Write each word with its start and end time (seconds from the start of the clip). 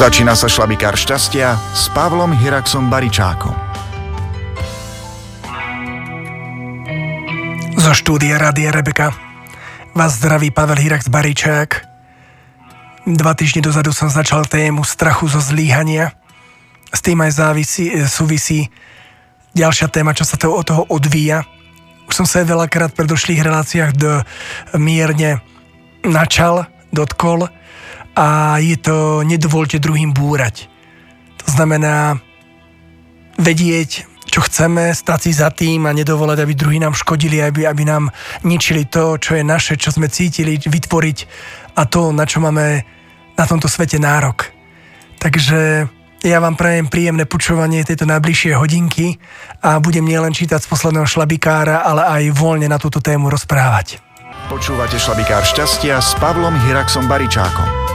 Začína 0.00 0.32
sa 0.32 0.48
šlabikár 0.48 0.96
šťastia 0.96 1.60
s 1.76 1.92
Pavlom 1.92 2.32
Hiraxom 2.32 2.88
Baričákom. 2.88 3.52
Zo 7.76 7.92
štúdia 7.92 8.40
Rádia 8.40 8.72
Rebeka 8.72 9.12
vás 9.92 10.16
zdraví 10.16 10.56
Pavel 10.56 10.80
Hirax 10.80 11.12
Baričák. 11.12 11.84
Dva 13.12 13.36
týždne 13.36 13.60
dozadu 13.60 13.92
som 13.92 14.08
začal 14.08 14.48
tému 14.48 14.88
strachu 14.88 15.28
zo 15.28 15.36
zlíhania. 15.36 16.16
S 16.88 17.04
tým 17.04 17.20
aj 17.20 17.36
závisí, 17.36 17.92
e, 17.92 18.08
súvisí 18.08 18.72
ďalšia 19.52 19.92
téma, 19.92 20.16
čo 20.16 20.24
sa 20.24 20.40
to 20.40 20.48
od 20.48 20.64
toho 20.64 20.88
odvíja. 20.88 21.44
Už 22.08 22.16
som 22.16 22.24
sa 22.24 22.40
aj 22.40 22.48
veľakrát 22.48 22.96
v 22.96 23.04
predošlých 23.04 23.44
reláciách 23.44 23.92
do, 24.00 24.24
mierne 24.80 25.44
načal, 26.08 26.72
dotkol, 26.88 27.52
a 28.16 28.58
je 28.58 28.76
to 28.76 29.22
nedovolte 29.22 29.78
druhým 29.78 30.10
búrať. 30.10 30.66
To 31.44 31.46
znamená 31.48 32.20
vedieť, 33.40 34.04
čo 34.30 34.46
chceme, 34.46 34.94
stať 34.94 35.20
si 35.26 35.32
za 35.34 35.50
tým 35.50 35.90
a 35.90 35.96
nedovolať, 35.96 36.38
aby 36.46 36.54
druhí 36.54 36.78
nám 36.78 36.94
škodili, 36.94 37.42
aby, 37.42 37.66
aby 37.66 37.82
nám 37.82 38.14
ničili 38.46 38.86
to, 38.86 39.18
čo 39.18 39.34
je 39.34 39.42
naše, 39.42 39.74
čo 39.74 39.90
sme 39.90 40.06
cítili, 40.06 40.60
vytvoriť 40.60 41.18
a 41.74 41.82
to, 41.90 42.14
na 42.14 42.22
čo 42.28 42.38
máme 42.38 42.86
na 43.34 43.44
tomto 43.48 43.66
svete 43.66 43.98
nárok. 43.98 44.54
Takže 45.18 45.90
ja 46.20 46.38
vám 46.38 46.54
prajem 46.54 46.86
príjemné 46.86 47.24
počúvanie 47.24 47.82
tejto 47.82 48.04
najbližšie 48.04 48.52
hodinky 48.54 49.16
a 49.64 49.80
budem 49.80 50.04
nielen 50.04 50.36
čítať 50.36 50.62
z 50.62 50.70
posledného 50.70 51.08
šlabikára, 51.08 51.82
ale 51.82 52.04
aj 52.04 52.36
voľne 52.36 52.68
na 52.68 52.76
túto 52.76 53.00
tému 53.00 53.32
rozprávať. 53.32 53.98
Počúvate 54.46 55.00
šlabikár 55.00 55.42
šťastia 55.42 55.98
s 55.98 56.12
Pavlom 56.20 56.54
Hiraxom 56.68 57.08
Baričákom. 57.08 57.89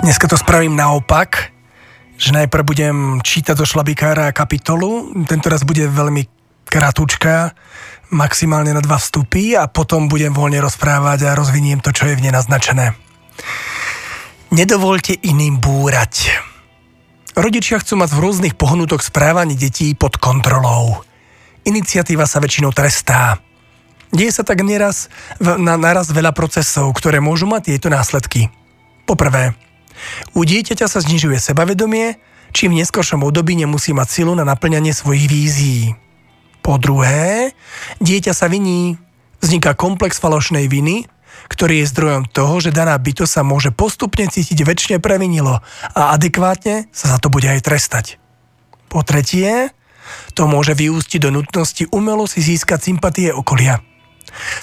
Dneska 0.00 0.32
to 0.32 0.40
spravím 0.40 0.80
naopak, 0.80 1.52
že 2.16 2.32
najprv 2.32 2.64
budem 2.64 2.96
čítať 3.20 3.52
zo 3.52 3.68
šlabikára 3.68 4.32
kapitolu, 4.32 5.12
tento 5.28 5.52
raz 5.52 5.60
bude 5.60 5.84
veľmi 5.84 6.24
kratučká, 6.64 7.52
maximálne 8.08 8.72
na 8.72 8.80
dva 8.80 8.96
vstupy 8.96 9.60
a 9.60 9.68
potom 9.68 10.08
budem 10.08 10.32
voľne 10.32 10.56
rozprávať 10.64 11.28
a 11.28 11.36
rozviniem 11.36 11.84
to, 11.84 11.92
čo 11.92 12.08
je 12.08 12.16
v 12.16 12.24
nej. 12.24 12.32
Nedovolte 14.50 15.20
iným 15.20 15.60
búrať. 15.60 16.32
Rodičia 17.36 17.76
chcú 17.76 18.00
mať 18.00 18.16
v 18.16 18.22
rôznych 18.24 18.54
pohnutok 18.56 19.04
správaní 19.04 19.52
detí 19.52 19.92
pod 19.92 20.16
kontrolou. 20.16 21.04
Iniciatíva 21.68 22.24
sa 22.24 22.40
väčšinou 22.40 22.72
trestá. 22.72 23.36
Deje 24.16 24.32
sa 24.32 24.48
tak 24.48 24.64
neraz 24.64 25.12
na 25.38 25.76
naraz 25.76 26.08
veľa 26.08 26.32
procesov, 26.32 26.88
ktoré 26.96 27.20
môžu 27.20 27.44
mať 27.44 27.76
tieto 27.76 27.92
následky. 27.92 28.48
Poprvé, 29.06 29.54
u 30.36 30.40
dieťaťa 30.44 30.86
sa 30.86 30.98
znižuje 31.02 31.36
sebavedomie, 31.40 32.18
čím 32.50 32.74
v 32.74 32.82
neskôršom 32.82 33.22
období 33.22 33.54
nemusí 33.54 33.94
mať 33.94 34.08
silu 34.10 34.32
na 34.34 34.44
naplňanie 34.46 34.94
svojich 34.94 35.26
vízií. 35.26 35.84
Po 36.60 36.76
druhé, 36.76 37.56
dieťa 37.98 38.36
sa 38.36 38.46
viní. 38.50 39.00
Vzniká 39.40 39.72
komplex 39.72 40.20
falošnej 40.20 40.68
viny, 40.68 41.08
ktorý 41.48 41.80
je 41.80 41.90
zdrojom 41.90 42.28
toho, 42.28 42.60
že 42.60 42.76
daná 42.76 42.92
bytosť 43.00 43.32
sa 43.32 43.42
môže 43.42 43.72
postupne 43.72 44.28
cítiť 44.28 44.60
väčšine 44.60 44.96
previnilo 45.00 45.64
a 45.96 46.12
adekvátne 46.12 46.92
sa 46.92 47.16
za 47.16 47.18
to 47.18 47.32
bude 47.32 47.48
aj 47.48 47.64
trestať. 47.64 48.20
Po 48.92 49.00
tretie, 49.00 49.72
to 50.36 50.44
môže 50.44 50.76
vyústiť 50.76 51.22
do 51.22 51.30
nutnosti 51.32 51.88
umelo 51.88 52.28
si 52.28 52.44
získať 52.44 52.92
sympatie 52.92 53.32
okolia. 53.32 53.80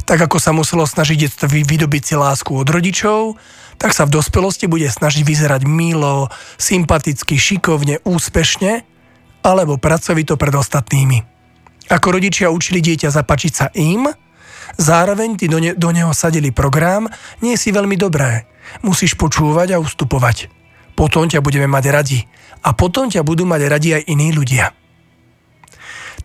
Tak 0.07 0.31
ako 0.31 0.37
sa 0.39 0.55
muselo 0.55 0.87
snažiť 0.87 1.27
detstvo 1.27 1.47
vydobiť 1.49 2.03
si 2.03 2.13
lásku 2.15 2.51
od 2.55 2.67
rodičov, 2.67 3.35
tak 3.77 3.93
sa 3.93 4.09
v 4.09 4.17
dospelosti 4.17 4.65
bude 4.65 4.89
snažiť 4.89 5.21
vyzerať 5.21 5.61
milo, 5.69 6.33
sympaticky, 6.57 7.37
šikovne, 7.37 8.01
úspešne 8.01 8.81
alebo 9.45 9.77
pracovito 9.77 10.35
pred 10.35 10.53
ostatnými. 10.53 11.23
Ako 11.87 12.19
rodičia 12.19 12.51
učili 12.51 12.83
dieťa 12.83 13.13
zapačiť 13.13 13.53
sa 13.53 13.71
im, 13.77 14.11
zároveň 14.75 15.39
ty 15.39 15.47
do, 15.47 15.61
ne- 15.61 15.77
do 15.77 15.89
neho 15.93 16.11
sadili 16.11 16.51
program, 16.51 17.07
nie 17.39 17.55
si 17.55 17.71
veľmi 17.71 17.95
dobré. 17.95 18.49
Musíš 18.83 19.15
počúvať 19.15 19.77
a 19.77 19.81
ustupovať. 19.81 20.51
Potom 20.97 21.29
ťa 21.31 21.39
budeme 21.39 21.69
mať 21.69 21.85
radi. 21.93 22.19
A 22.65 22.75
potom 22.75 23.07
ťa 23.07 23.23
budú 23.23 23.47
mať 23.47 23.61
radi 23.69 23.89
aj 23.95 24.03
iní 24.11 24.35
ľudia. 24.35 24.75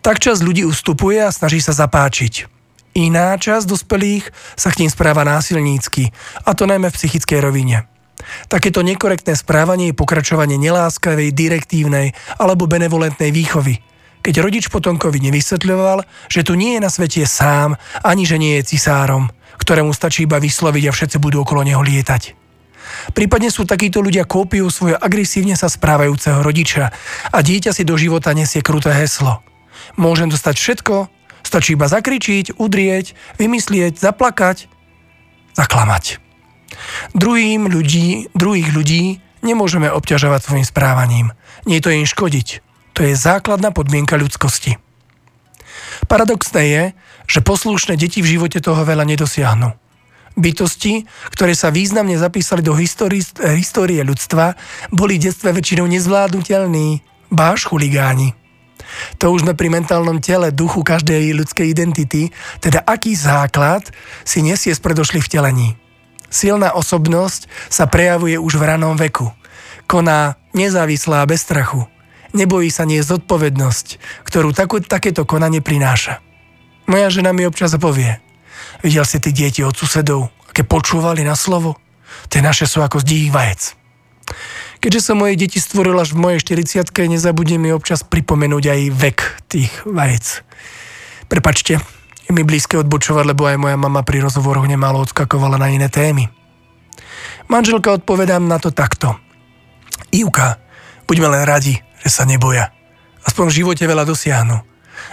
Tak 0.03 0.19
čas 0.19 0.43
ľudí 0.43 0.67
ustupuje 0.67 1.23
a 1.23 1.31
snaží 1.31 1.63
sa 1.63 1.71
zapáčiť. 1.71 2.51
Iná 2.93 3.33
časť 3.33 3.65
dospelých 3.65 4.29
sa 4.53 4.69
k 4.69 4.85
ním 4.85 4.91
správa 4.93 5.25
násilnícky, 5.25 6.13
a 6.45 6.53
to 6.53 6.69
najmä 6.69 6.93
v 6.93 6.97
psychickej 6.97 7.41
rovine. 7.41 7.89
Takéto 8.47 8.85
nekorektné 8.85 9.33
správanie 9.33 9.91
je 9.91 9.99
pokračovanie 9.99 10.55
neláskavej, 10.61 11.33
direktívnej 11.33 12.13
alebo 12.37 12.69
benevolentnej 12.69 13.33
výchovy. 13.33 13.81
Keď 14.23 14.39
rodič 14.39 14.71
potomkovi 14.71 15.19
nevysvetľoval, 15.19 16.05
že 16.31 16.47
tu 16.47 16.55
nie 16.55 16.79
je 16.79 16.83
na 16.85 16.87
svete 16.87 17.27
sám, 17.27 17.75
ani 18.05 18.23
že 18.23 18.39
nie 18.39 18.55
je 18.61 18.77
cisárom, 18.77 19.27
ktorému 19.59 19.91
stačí 19.91 20.23
iba 20.23 20.39
vysloviť 20.39 20.83
a 20.87 20.95
všetci 20.95 21.17
budú 21.19 21.43
okolo 21.43 21.67
neho 21.67 21.83
lietať. 21.83 22.39
Prípadne 23.11 23.51
sú 23.51 23.67
takíto 23.67 23.99
ľudia 23.99 24.23
kópiou 24.23 24.71
svojho 24.71 24.95
agresívne 25.01 25.57
sa 25.59 25.67
správajúceho 25.67 26.39
rodiča 26.39 26.93
a 27.31 27.37
dieťa 27.43 27.75
si 27.75 27.83
do 27.83 27.99
života 27.99 28.31
nesie 28.31 28.63
kruté 28.63 28.95
heslo. 28.95 29.43
Môžem 29.99 30.31
dostať 30.31 30.55
všetko, 30.55 30.95
Stačí 31.53 31.77
iba 31.77 31.85
zakričiť, 31.85 32.57
udrieť, 32.57 33.13
vymyslieť, 33.37 34.01
zaplakať, 34.01 34.65
zaklamať. 35.53 36.17
Druhým 37.13 37.69
ľudí, 37.69 38.33
druhých 38.33 38.73
ľudí 38.73 39.21
nemôžeme 39.45 39.85
obťažovať 39.85 40.41
svojim 40.41 40.65
správaním. 40.65 41.29
Nie 41.69 41.77
to 41.77 41.93
im 41.93 42.09
škodiť. 42.09 42.65
To 42.97 43.05
je 43.05 43.13
základná 43.13 43.69
podmienka 43.69 44.17
ľudskosti. 44.17 44.81
Paradoxné 46.09 46.63
je, 46.65 46.83
že 47.29 47.45
poslušné 47.45 48.01
deti 48.01 48.25
v 48.25 48.33
živote 48.33 48.57
toho 48.57 48.81
veľa 48.81 49.05
nedosiahnu. 49.05 49.77
Bytosti, 50.33 51.05
ktoré 51.37 51.53
sa 51.53 51.69
významne 51.69 52.17
zapísali 52.17 52.65
do 52.65 52.73
histórie, 52.73 54.01
ľudstva, 54.01 54.57
boli 54.89 55.21
v 55.21 55.29
detstve 55.29 55.53
väčšinou 55.53 55.85
nezvládnutelní, 55.85 57.05
báš 57.29 57.69
chuligáni. 57.69 58.33
To 59.19 59.33
už 59.33 59.47
sme 59.47 59.53
pri 59.57 59.69
mentálnom 59.73 60.19
tele, 60.19 60.53
duchu 60.53 60.83
každej 60.85 61.33
ľudskej 61.33 61.67
identity, 61.71 62.29
teda 62.61 62.83
aký 62.83 63.17
základ 63.17 63.87
si 64.23 64.43
nesie 64.43 64.71
z 64.71 64.81
predošlých 64.81 65.25
vtelení. 65.25 65.75
Silná 66.33 66.73
osobnosť 66.73 67.45
sa 67.69 67.85
prejavuje 67.85 68.41
už 68.41 68.57
v 68.57 68.63
ranom 68.65 68.97
veku. 68.97 69.29
Koná 69.85 70.41
nezávislá 70.57 71.21
a 71.21 71.29
bez 71.29 71.45
strachu. 71.45 71.85
Nebojí 72.33 72.73
sa 72.73 72.89
nie 72.89 72.97
zodpovednosť, 73.05 74.01
ktorú 74.25 74.57
takú, 74.57 74.81
takéto 74.81 75.21
konanie 75.29 75.61
prináša. 75.61 76.25
Moja 76.89 77.13
žena 77.13 77.29
mi 77.29 77.45
občas 77.45 77.77
povie, 77.77 78.17
videl 78.81 79.05
si 79.05 79.21
tí 79.21 79.29
deti 79.29 79.61
od 79.61 79.77
susedov, 79.77 80.33
aké 80.49 80.65
počúvali 80.65 81.21
na 81.21 81.37
slovo? 81.37 81.77
Tie 82.33 82.41
naše 82.41 82.65
sú 82.65 82.81
ako 82.81 83.05
z 83.05 83.29
vajec. 83.29 83.77
Keďže 84.83 84.99
som 84.99 85.23
moje 85.23 85.39
deti 85.39 85.63
stvoril 85.63 85.95
až 85.95 86.11
v 86.11 86.27
mojej 86.27 86.43
40 86.43 86.91
nezabudnem 87.07 87.55
mi 87.55 87.71
občas 87.71 88.03
pripomenúť 88.03 88.63
aj 88.67 88.81
vek 88.91 89.19
tých 89.47 89.71
vajec. 89.87 90.43
Prepačte, 91.31 91.79
je 92.27 92.31
mi 92.35 92.43
blízke 92.43 92.75
odbočovať, 92.75 93.31
lebo 93.31 93.47
aj 93.47 93.63
moja 93.63 93.79
mama 93.79 94.03
pri 94.03 94.19
rozhovoroch 94.27 94.67
nemálo 94.67 94.99
odskakovala 95.07 95.55
na 95.55 95.71
iné 95.71 95.87
témy. 95.87 96.27
Manželka 97.47 97.95
odpovedám 97.95 98.43
na 98.43 98.59
to 98.59 98.75
takto. 98.75 99.15
Ivka, 100.11 100.59
buďme 101.07 101.31
len 101.31 101.47
radi, 101.47 101.79
že 102.03 102.11
sa 102.11 102.27
neboja. 102.27 102.75
Aspoň 103.23 103.45
v 103.47 103.57
živote 103.63 103.87
veľa 103.87 104.03
dosiahnu. 104.03 104.59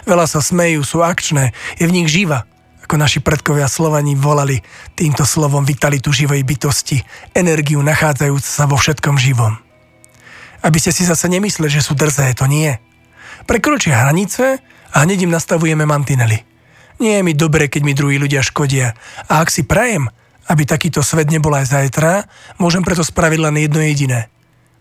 Veľa 0.02 0.26
sa 0.26 0.43
smejú, 0.43 0.82
sú 0.82 1.06
akčné, 1.06 1.55
je 1.78 1.87
v 1.87 1.94
nich 1.94 2.11
živa, 2.11 2.43
ako 2.90 3.06
naši 3.06 3.22
predkovia 3.22 3.70
Slovani 3.70 4.19
volali 4.19 4.58
týmto 4.98 5.22
slovom 5.22 5.62
vitalitu 5.62 6.10
živej 6.10 6.42
bytosti, 6.42 6.98
energiu 7.38 7.78
nachádzajúcu 7.87 8.50
sa 8.50 8.66
vo 8.66 8.75
všetkom 8.75 9.14
živom. 9.14 9.54
Aby 10.66 10.82
ste 10.82 10.90
si 10.90 11.06
zase 11.06 11.31
nemysleli, 11.31 11.70
že 11.70 11.87
sú 11.87 11.94
drzé, 11.94 12.34
to 12.34 12.50
nie. 12.50 12.75
Prekročia 13.46 13.94
hranice 13.94 14.58
a 14.90 15.06
hneď 15.06 15.22
im 15.22 15.31
nastavujeme 15.31 15.87
mantinely. 15.87 16.42
Nie 16.98 17.22
je 17.22 17.26
mi 17.31 17.31
dobre, 17.31 17.70
keď 17.70 17.82
mi 17.87 17.94
druhí 17.94 18.19
ľudia 18.19 18.42
škodia. 18.42 18.98
A 19.31 19.38
ak 19.38 19.54
si 19.54 19.62
prajem, 19.62 20.10
aby 20.50 20.66
takýto 20.66 20.98
svet 21.06 21.31
nebol 21.31 21.54
aj 21.54 21.70
zajtra, 21.70 22.26
môžem 22.58 22.82
preto 22.82 23.06
spraviť 23.06 23.38
len 23.38 23.54
jedno 23.54 23.86
jediné. 23.86 24.34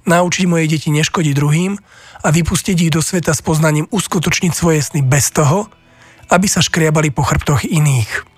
Naučiť 0.10 0.50
moje 0.50 0.66
deti 0.66 0.90
neškodiť 0.90 1.38
druhým 1.38 1.78
a 2.26 2.28
vypustiť 2.34 2.90
ich 2.90 2.90
do 2.90 3.06
sveta 3.06 3.38
s 3.38 3.46
poznaním 3.46 3.86
uskutočniť 3.94 4.50
svoje 4.50 4.82
sny 4.82 5.06
bez 5.06 5.30
toho, 5.30 5.70
aby 6.30 6.48
sa 6.48 6.62
škriabali 6.62 7.10
po 7.10 7.26
chrbtoch 7.26 7.66
iných. 7.66 8.30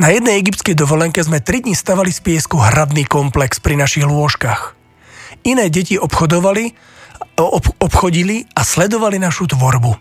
Na 0.00 0.08
jednej 0.08 0.40
egyptskej 0.40 0.74
dovolenke 0.74 1.20
sme 1.20 1.44
3 1.44 1.68
dní 1.68 1.76
stavali 1.76 2.08
z 2.08 2.24
piesku 2.24 2.56
hradný 2.56 3.04
komplex 3.04 3.60
pri 3.60 3.76
našich 3.76 4.08
lôžkach. 4.08 4.74
Iné 5.44 5.68
deti 5.68 6.00
obchodovali, 6.00 6.72
ob, 7.36 7.66
obchodili 7.78 8.48
a 8.56 8.64
sledovali 8.64 9.20
našu 9.20 9.52
tvorbu. 9.52 9.92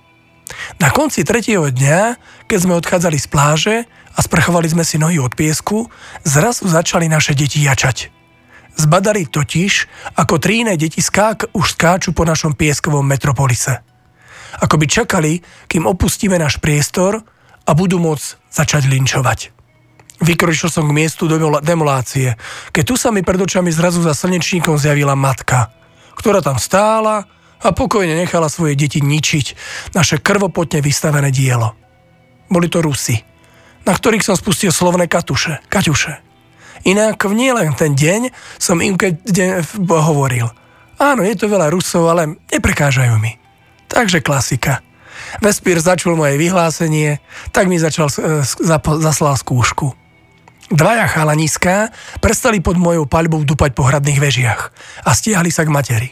Na 0.79 0.91
konci 0.91 1.23
tretieho 1.23 1.67
dňa, 1.71 2.17
keď 2.47 2.57
sme 2.59 2.79
odchádzali 2.79 3.17
z 3.19 3.27
pláže 3.27 3.75
a 4.15 4.19
sprchovali 4.19 4.67
sme 4.67 4.83
si 4.83 4.99
nohy 4.99 5.19
od 5.19 5.35
piesku, 5.35 5.87
zrazu 6.23 6.67
začali 6.67 7.07
naše 7.07 7.35
deti 7.35 7.63
jačať. 7.63 8.11
Zbadali 8.79 9.27
totiž, 9.27 9.87
ako 10.15 10.39
tri 10.39 10.63
iné 10.63 10.79
deti 10.79 11.03
skák, 11.03 11.51
už 11.51 11.75
skáču 11.75 12.15
po 12.15 12.23
našom 12.23 12.55
pieskovom 12.55 13.03
metropolise. 13.03 13.90
Ako 14.59 14.75
by 14.75 14.85
čakali, 14.89 15.39
kým 15.71 15.87
opustíme 15.87 16.35
náš 16.35 16.59
priestor 16.59 17.23
a 17.63 17.71
budú 17.71 18.01
môcť 18.03 18.51
začať 18.51 18.91
linčovať. 18.91 19.39
Vykročil 20.21 20.69
som 20.69 20.85
k 20.85 20.93
miestu 20.93 21.25
demolácie, 21.65 22.37
keď 22.69 22.83
tu 22.85 22.93
sa 22.93 23.09
mi 23.09 23.25
pred 23.25 23.41
očami 23.41 23.73
zrazu 23.73 24.05
za 24.05 24.13
slnečníkom 24.13 24.77
zjavila 24.77 25.17
matka, 25.17 25.73
ktorá 26.13 26.45
tam 26.45 26.61
stála 26.61 27.25
a 27.57 27.67
pokojne 27.73 28.13
nechala 28.13 28.45
svoje 28.45 28.77
deti 28.77 29.01
ničiť 29.01 29.45
naše 29.97 30.21
krvopotne 30.21 30.77
vystavené 30.85 31.33
dielo. 31.33 31.73
Boli 32.53 32.69
to 32.69 32.85
Rusy, 32.85 33.17
na 33.81 33.97
ktorých 33.97 34.21
som 34.21 34.37
spustil 34.37 34.69
slovné 34.69 35.09
katuše, 35.09 35.57
kaťuše. 35.65 36.13
Inak 36.85 37.17
v 37.25 37.33
nielen 37.33 37.73
ten 37.73 37.97
deň 37.97 38.29
som 38.61 38.77
im 38.77 39.01
keď 39.01 39.25
hovoril. 39.89 40.53
Áno, 41.01 41.25
je 41.25 41.33
to 41.33 41.49
veľa 41.49 41.73
Rusov, 41.73 42.13
ale 42.13 42.37
neprekážajú 42.53 43.17
mi. 43.17 43.40
Takže 43.91 44.23
klasika. 44.23 44.79
Vespír 45.43 45.79
začul 45.79 46.15
moje 46.15 46.39
vyhlásenie, 46.39 47.19
tak 47.51 47.67
mi 47.67 47.79
začal, 47.79 48.07
e, 48.07 48.43
zaslal 48.99 49.35
skúšku. 49.37 49.93
Dvaja 50.71 51.03
chalaniská 51.11 51.91
prestali 52.23 52.63
pod 52.63 52.79
mojou 52.79 53.03
paľbou 53.03 53.43
dupať 53.43 53.75
po 53.75 53.83
hradných 53.83 54.23
vežiach 54.23 54.61
a 55.03 55.11
stiahli 55.11 55.51
sa 55.51 55.67
k 55.67 55.73
materi. 55.73 56.09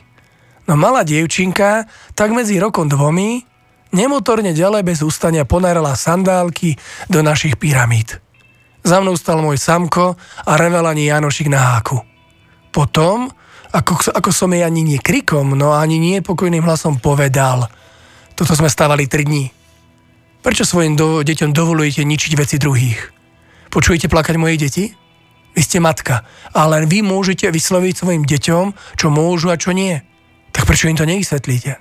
No 0.68 0.76
malá 0.76 1.08
dievčinka, 1.08 1.88
tak 2.12 2.36
medzi 2.36 2.60
rokom 2.60 2.92
dvomi, 2.92 3.48
nemotorne 3.96 4.52
ďalej 4.52 4.84
bez 4.84 5.00
ústania 5.00 5.48
ponárala 5.48 5.96
sandálky 5.96 6.76
do 7.08 7.24
našich 7.24 7.56
pyramíd. 7.56 8.20
Za 8.84 9.00
mnou 9.00 9.16
stal 9.16 9.40
môj 9.40 9.56
samko 9.56 10.20
a 10.44 10.52
revel 10.60 10.84
ani 10.84 11.08
Janošik 11.08 11.48
na 11.48 11.76
háku. 11.76 12.04
Potom, 12.70 13.31
ako, 13.69 14.13
ako 14.18 14.30
som 14.33 14.50
jej 14.50 14.66
ani 14.66 14.81
nie 14.81 15.00
krikom, 15.00 15.54
no 15.54 15.77
ani 15.77 16.01
nie 16.01 16.25
pokojným 16.25 16.66
hlasom 16.66 16.98
povedal, 16.98 17.69
toto 18.33 18.56
sme 18.57 18.71
stávali 18.71 19.06
3 19.06 19.30
dní. 19.30 19.45
Prečo 20.39 20.63
svojim 20.63 20.95
do, 20.95 21.19
deťom 21.21 21.51
dovolujete 21.51 22.01
ničiť 22.07 22.31
veci 22.39 22.56
druhých? 22.56 23.12
Počujete 23.69 24.07
plakať 24.07 24.36
moje 24.39 24.56
deti? 24.57 24.86
Vy 25.54 25.62
ste 25.62 25.83
matka, 25.83 26.24
ale 26.56 26.88
vy 26.88 27.04
môžete 27.04 27.51
vysloviť 27.51 27.94
svojim 27.94 28.24
deťom, 28.24 28.66
čo 28.95 29.07
môžu 29.12 29.51
a 29.51 29.60
čo 29.60 29.75
nie. 29.75 30.00
Tak 30.56 30.66
prečo 30.66 30.88
im 30.88 30.98
to 30.98 31.06
nevysvetlíte? 31.06 31.77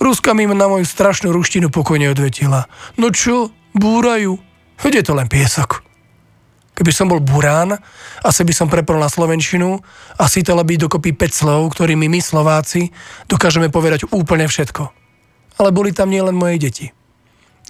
Ruska 0.00 0.32
mi 0.32 0.48
na 0.48 0.66
moju 0.66 0.86
strašnú 0.86 1.34
ruštinu 1.34 1.68
pokojne 1.68 2.10
odvetila. 2.10 2.66
No 2.96 3.12
čo, 3.12 3.52
búrajú? 3.76 4.40
Veď 4.80 5.02
je 5.02 5.04
to 5.04 5.12
len 5.12 5.28
piesok. 5.28 5.84
Keby 6.74 6.90
som 6.90 7.06
bol 7.06 7.22
burán, 7.22 7.78
asi 8.26 8.42
by 8.42 8.50
som 8.50 8.66
prepol 8.66 8.98
na 8.98 9.06
Slovenčinu 9.06 9.78
a 10.18 10.26
sítala 10.26 10.66
by 10.66 10.74
dokopy 10.74 11.14
5 11.14 11.30
slov, 11.30 11.60
ktorými 11.70 12.10
my 12.10 12.18
Slováci 12.18 12.90
dokážeme 13.30 13.70
povedať 13.70 14.10
úplne 14.10 14.50
všetko. 14.50 14.82
Ale 15.62 15.70
boli 15.70 15.94
tam 15.94 16.10
nielen 16.10 16.34
moje 16.34 16.58
deti. 16.58 16.86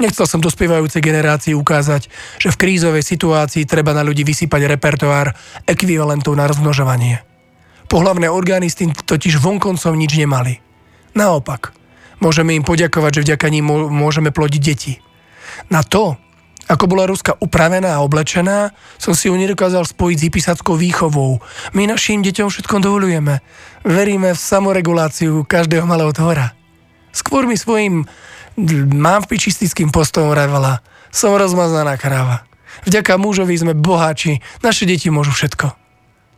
Nechcel 0.00 0.26
som 0.26 0.42
dospievajúcej 0.42 1.04
generácii 1.04 1.54
ukázať, 1.54 2.10
že 2.40 2.48
v 2.50 2.58
krízovej 2.58 3.04
situácii 3.04 3.62
treba 3.68 3.94
na 3.94 4.02
ľudí 4.02 4.26
vysypať 4.26 4.66
repertoár 4.66 5.36
ekvivalentov 5.68 6.34
na 6.34 6.50
rozmnožovanie. 6.50 7.22
Pohlavné 7.86 8.26
orgány 8.26 8.72
s 8.72 8.80
tým 8.80 8.90
totiž 8.90 9.38
vonkoncom 9.38 9.94
nič 9.94 10.18
nemali. 10.18 10.58
Naopak, 11.14 11.76
môžeme 12.18 12.58
im 12.58 12.66
poďakovať, 12.66 13.22
že 13.22 13.24
vďaka 13.30 13.46
ním 13.52 13.70
môžeme 13.70 14.34
plodiť 14.34 14.62
deti. 14.64 14.98
Na 15.70 15.86
to, 15.86 16.18
ako 16.64 16.84
bola 16.88 17.04
Ruska 17.04 17.36
upravená 17.44 17.92
a 17.96 18.04
oblečená, 18.04 18.72
som 18.96 19.12
si 19.12 19.28
ju 19.28 19.36
nedokázal 19.36 19.84
spojiť 19.84 20.16
s 20.16 20.26
hypisackou 20.28 20.80
výchovou. 20.80 21.44
My 21.76 21.84
našim 21.84 22.24
deťom 22.24 22.48
všetko 22.48 22.80
dovolujeme. 22.80 23.44
Veríme 23.84 24.32
v 24.32 24.40
samoreguláciu 24.40 25.44
každého 25.44 25.84
malého 25.84 26.08
tvora. 26.16 26.56
Skôr 27.12 27.44
mi 27.44 27.60
svojim 27.60 28.08
mám 28.90 29.28
pičistickým 29.28 29.92
postojom 29.92 30.32
revela. 30.32 30.80
Som 31.12 31.36
rozmazaná 31.36 32.00
kráva. 32.00 32.48
Vďaka 32.88 33.20
mužovi 33.20 33.54
sme 33.54 33.74
boháči, 33.76 34.42
naše 34.64 34.88
deti 34.88 35.12
môžu 35.12 35.30
všetko. 35.30 35.70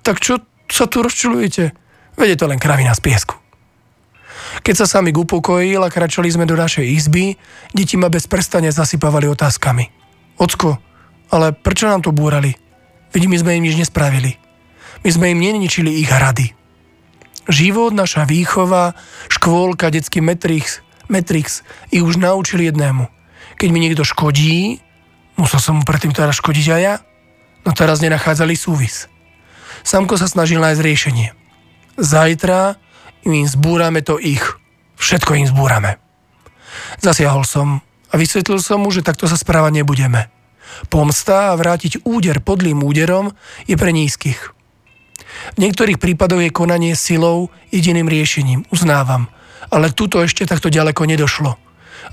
Tak 0.04 0.20
čo 0.20 0.42
sa 0.68 0.84
tu 0.90 1.00
rozčulujete? 1.00 1.72
Vede 2.18 2.34
to 2.36 2.50
len 2.50 2.60
kravina 2.60 2.92
z 2.92 3.00
piesku. 3.00 3.36
Keď 4.64 4.74
sa 4.74 4.86
sami 4.88 5.12
upokojil 5.12 5.80
a 5.84 5.92
kračali 5.92 6.32
sme 6.32 6.48
do 6.48 6.56
našej 6.56 6.86
izby, 6.86 7.36
deti 7.72 7.94
ma 8.00 8.08
bez 8.08 8.24
prestania 8.26 8.72
zasypávali 8.72 9.28
otázkami. 9.28 10.05
Ocko, 10.36 10.76
ale 11.32 11.56
prečo 11.56 11.88
nám 11.88 12.04
to 12.04 12.12
búrali? 12.12 12.54
Veď 13.12 13.28
my 13.28 13.36
sme 13.40 13.56
im 13.56 13.64
nič 13.64 13.76
nespravili. 13.80 14.36
My 15.00 15.10
sme 15.12 15.32
im 15.32 15.40
neničili 15.40 16.02
ich 16.02 16.12
hrady. 16.12 16.52
Život, 17.46 17.94
naša 17.94 18.26
výchova, 18.26 18.98
škôlka, 19.30 19.88
detský 19.94 20.18
metrix, 20.18 20.82
Matrix 21.06 21.62
ich 21.94 22.02
už 22.02 22.18
naučil 22.18 22.66
jednému. 22.66 23.06
Keď 23.56 23.68
mi 23.70 23.78
niekto 23.78 24.02
škodí, 24.02 24.82
musel 25.38 25.62
som 25.62 25.80
mu 25.80 25.82
predtým 25.86 26.10
teda 26.10 26.34
škodiť 26.34 26.66
aj 26.74 26.82
ja, 26.82 26.94
no 27.62 27.70
teraz 27.72 28.02
nenachádzali 28.02 28.58
súvis. 28.58 29.06
Samko 29.86 30.18
sa 30.18 30.26
snažil 30.26 30.58
nájsť 30.58 30.82
riešenie. 30.82 31.28
Zajtra 31.96 32.74
im 33.22 33.46
zbúrame 33.46 34.02
to 34.02 34.18
ich. 34.18 34.42
Všetko 34.98 35.38
im 35.38 35.46
zbúrame. 35.46 36.02
Zasiahol 36.98 37.46
som 37.46 37.85
a 38.10 38.14
vysvetlil 38.14 38.62
som 38.62 38.82
mu, 38.82 38.90
že 38.94 39.06
takto 39.06 39.26
sa 39.26 39.38
správať 39.38 39.82
nebudeme. 39.82 40.30
Pomsta 40.92 41.54
a 41.54 41.56
vrátiť 41.58 42.04
úder 42.04 42.42
podlým 42.42 42.82
úderom 42.82 43.32
je 43.64 43.74
pre 43.78 43.94
nízkych. 43.94 44.52
V 45.54 45.58
niektorých 45.60 46.00
prípadoch 46.00 46.42
je 46.42 46.50
konanie 46.52 46.92
silou 46.96 47.48
jediným 47.70 48.08
riešením, 48.08 48.68
uznávam 48.72 49.30
ale 49.70 49.90
tuto 49.90 50.22
ešte 50.22 50.46
takto 50.46 50.70
ďaleko 50.70 51.02
nedošlo. 51.06 51.58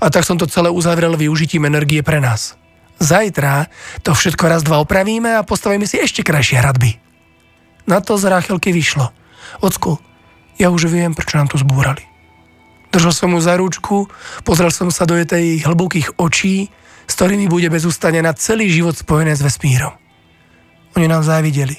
A 0.02 0.10
tak 0.10 0.26
som 0.26 0.34
to 0.34 0.50
celé 0.50 0.70
uzavrel 0.70 1.14
využitím 1.14 1.70
energie 1.70 2.02
pre 2.02 2.18
nás. 2.18 2.58
Zajtra 2.98 3.70
to 4.02 4.14
všetko 4.14 4.44
raz 4.46 4.62
dva 4.62 4.82
opravíme 4.82 5.38
a 5.38 5.46
postavíme 5.46 5.86
si 5.86 5.98
ešte 5.98 6.26
krajšie 6.26 6.58
hradby. 6.58 6.98
Na 7.84 8.00
to 8.00 8.16
z 8.16 8.30
Ráchelky 8.30 8.72
vyšlo. 8.72 9.12
Ocku, 9.60 10.00
ja 10.56 10.70
už 10.70 10.88
viem, 10.88 11.12
prečo 11.12 11.36
nám 11.38 11.50
to 11.50 11.60
zbúrali. 11.60 12.13
Držal 12.94 13.10
som 13.10 13.34
mu 13.34 13.42
za 13.42 13.58
rúčku, 13.58 14.06
pozrel 14.46 14.70
som 14.70 14.86
sa 14.86 15.02
do 15.02 15.18
tej 15.18 15.66
hlbokých 15.66 16.14
očí, 16.14 16.70
s 17.10 17.12
ktorými 17.18 17.50
bude 17.50 17.66
bez 17.66 17.82
ustane 17.82 18.22
na 18.22 18.30
celý 18.38 18.70
život 18.70 18.94
spojené 18.94 19.34
s 19.34 19.42
vesmírom. 19.42 19.90
Oni 20.94 21.10
nám 21.10 21.26
závideli. 21.26 21.74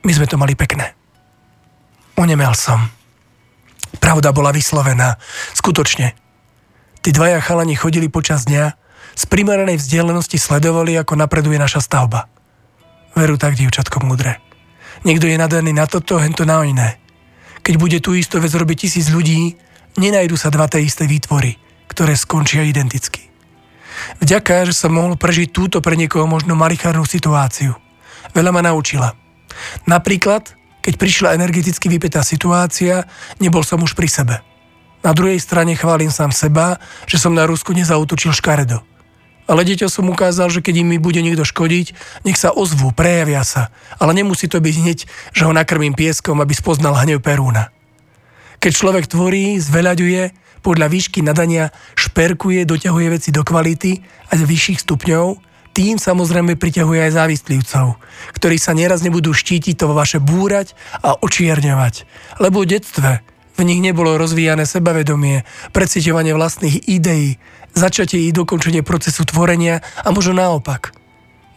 My 0.00 0.16
sme 0.16 0.24
to 0.24 0.40
mali 0.40 0.56
pekné. 0.56 0.96
Onemel 2.16 2.56
som. 2.56 2.88
Pravda 4.00 4.32
bola 4.32 4.48
vyslovená. 4.48 5.20
Skutočne. 5.52 6.16
Tí 7.04 7.12
dvaja 7.12 7.44
chalani 7.44 7.76
chodili 7.76 8.08
počas 8.08 8.48
dňa, 8.48 8.80
z 9.20 9.24
primeranej 9.28 9.76
vzdialenosti 9.76 10.40
sledovali, 10.40 10.96
ako 10.96 11.20
napreduje 11.20 11.60
naša 11.60 11.84
stavba. 11.84 12.32
Veru 13.12 13.36
tak, 13.36 13.60
dievčatko 13.60 14.00
múdre. 14.08 14.40
Niekto 15.04 15.28
je 15.28 15.36
nadaný 15.36 15.76
na 15.76 15.84
toto, 15.84 16.16
hento 16.16 16.48
na 16.48 16.64
iné. 16.64 16.96
Keď 17.60 17.74
bude 17.76 18.00
tú 18.00 18.16
istú 18.16 18.40
vec 18.40 18.52
robiť 18.56 18.88
tisíc 18.88 19.12
ľudí, 19.12 19.60
nenajdu 20.00 20.40
sa 20.40 20.48
dva 20.48 20.64
tie 20.66 20.80
isté 20.80 21.04
výtvory, 21.04 21.60
ktoré 21.92 22.16
skončia 22.16 22.64
identicky. 22.64 23.28
Vďaka, 24.24 24.64
že 24.64 24.74
som 24.74 24.96
mohol 24.96 25.20
prežiť 25.20 25.52
túto 25.52 25.84
pre 25.84 25.94
niekoho 25.94 26.24
možno 26.24 26.56
malichárnu 26.56 27.04
situáciu. 27.04 27.76
Veľa 28.32 28.50
ma 28.50 28.64
naučila. 28.64 29.12
Napríklad, 29.84 30.56
keď 30.80 30.94
prišla 30.96 31.36
energeticky 31.36 31.92
vypetá 31.92 32.24
situácia, 32.24 33.04
nebol 33.36 33.60
som 33.60 33.84
už 33.84 33.92
pri 33.92 34.08
sebe. 34.08 34.36
Na 35.00 35.12
druhej 35.16 35.40
strane 35.40 35.76
chválim 35.76 36.12
sám 36.12 36.32
seba, 36.32 36.80
že 37.08 37.20
som 37.20 37.32
na 37.36 37.48
Rusku 37.48 37.72
nezautočil 37.72 38.32
škaredo. 38.36 38.84
Ale 39.50 39.66
deťom 39.66 39.90
som 39.90 40.06
ukázal, 40.06 40.46
že 40.52 40.62
keď 40.62 40.86
im 40.86 40.94
mi 40.94 40.98
bude 41.02 41.18
niekto 41.18 41.42
škodiť, 41.42 41.86
nech 42.22 42.38
sa 42.38 42.54
ozvú, 42.54 42.94
prejavia 42.94 43.42
sa. 43.42 43.74
Ale 43.98 44.14
nemusí 44.14 44.46
to 44.46 44.62
byť 44.62 44.74
hneď, 44.78 44.98
že 45.34 45.42
ho 45.42 45.50
nakrmím 45.50 45.96
pieskom, 45.96 46.38
aby 46.38 46.54
spoznal 46.54 46.94
hnev 47.02 47.18
Perúna. 47.18 47.74
Keď 48.60 48.72
človek 48.76 49.08
tvorí, 49.08 49.56
zveľaďuje, 49.56 50.36
podľa 50.60 50.92
výšky 50.92 51.24
nadania 51.24 51.72
šperkuje, 51.96 52.68
doťahuje 52.68 53.08
veci 53.08 53.32
do 53.32 53.40
kvality 53.40 54.04
a 54.28 54.36
vyšších 54.36 54.84
stupňov, 54.84 55.40
tým 55.72 55.96
samozrejme 55.96 56.60
priťahuje 56.60 57.08
aj 57.08 57.16
závislivcov, 57.16 57.96
ktorí 58.36 58.60
sa 58.60 58.76
nieraz 58.76 59.00
nebudú 59.00 59.32
štítiť 59.32 59.80
to 59.80 59.96
vaše 59.96 60.20
búrať 60.20 60.76
a 61.00 61.16
očierňovať. 61.16 62.04
Lebo 62.36 62.60
v 62.60 62.76
detstve 62.76 63.24
v 63.56 63.60
nich 63.64 63.80
nebolo 63.80 64.20
rozvíjane 64.20 64.68
sebavedomie, 64.68 65.48
preciťovanie 65.72 66.36
vlastných 66.36 66.84
ideí, 66.84 67.40
začatie 67.72 68.28
i 68.28 68.36
dokončenie 68.36 68.84
procesu 68.84 69.24
tvorenia 69.24 69.80
a 70.04 70.12
možno 70.12 70.36
naopak. 70.36 70.99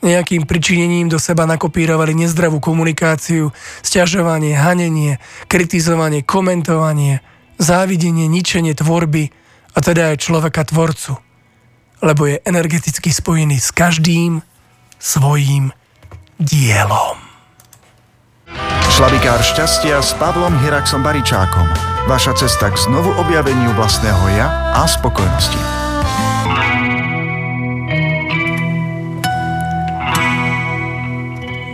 Nejakým 0.04 0.44
pričinením 0.44 1.08
do 1.08 1.16
seba 1.16 1.48
nakopírovali 1.48 2.12
nezdravú 2.12 2.60
komunikáciu, 2.60 3.56
sťažovanie, 3.80 4.52
hanenie, 4.52 5.24
kritizovanie, 5.48 6.28
komentovanie, 6.28 7.24
závidenie, 7.56 8.28
ničenie 8.28 8.76
tvorby 8.76 9.32
a 9.74 9.80
teda 9.80 10.12
aj 10.12 10.20
človeka 10.20 10.68
tvorcu, 10.68 11.18
lebo 12.04 12.28
je 12.28 12.44
energeticky 12.44 13.16
spojený 13.16 13.64
s 13.64 13.72
každým 13.72 14.44
svojím 15.00 15.72
dielom. 16.36 17.18
Šlabikár 18.94 19.42
šťastia 19.42 20.04
s 20.04 20.14
Pavlom 20.22 20.54
Hiraxom 20.62 21.02
Baričákom. 21.02 21.66
Vaša 22.06 22.38
cesta 22.38 22.70
k 22.70 22.78
znovu 22.78 23.10
objaveniu 23.18 23.74
vlastného 23.74 24.26
ja 24.38 24.76
a 24.78 24.86
spokojnosti. 24.86 25.83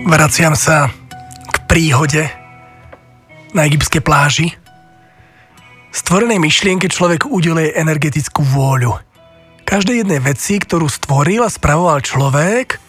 Vraciam 0.08 0.56
sa 0.56 0.88
k 1.51 1.56
príhode 1.68 2.24
na 3.51 3.68
egyptskej 3.68 4.00
pláži. 4.00 4.48
Stvorenej 5.91 6.39
myšlienke 6.39 6.88
človek 6.88 7.27
udeluje 7.27 7.75
energetickú 7.75 8.46
vôľu. 8.46 8.96
Každej 9.68 10.06
jednej 10.06 10.22
veci, 10.24 10.62
ktorú 10.62 10.88
stvoril 10.88 11.44
a 11.44 11.51
spravoval 11.51 12.00
človek, 12.00 12.79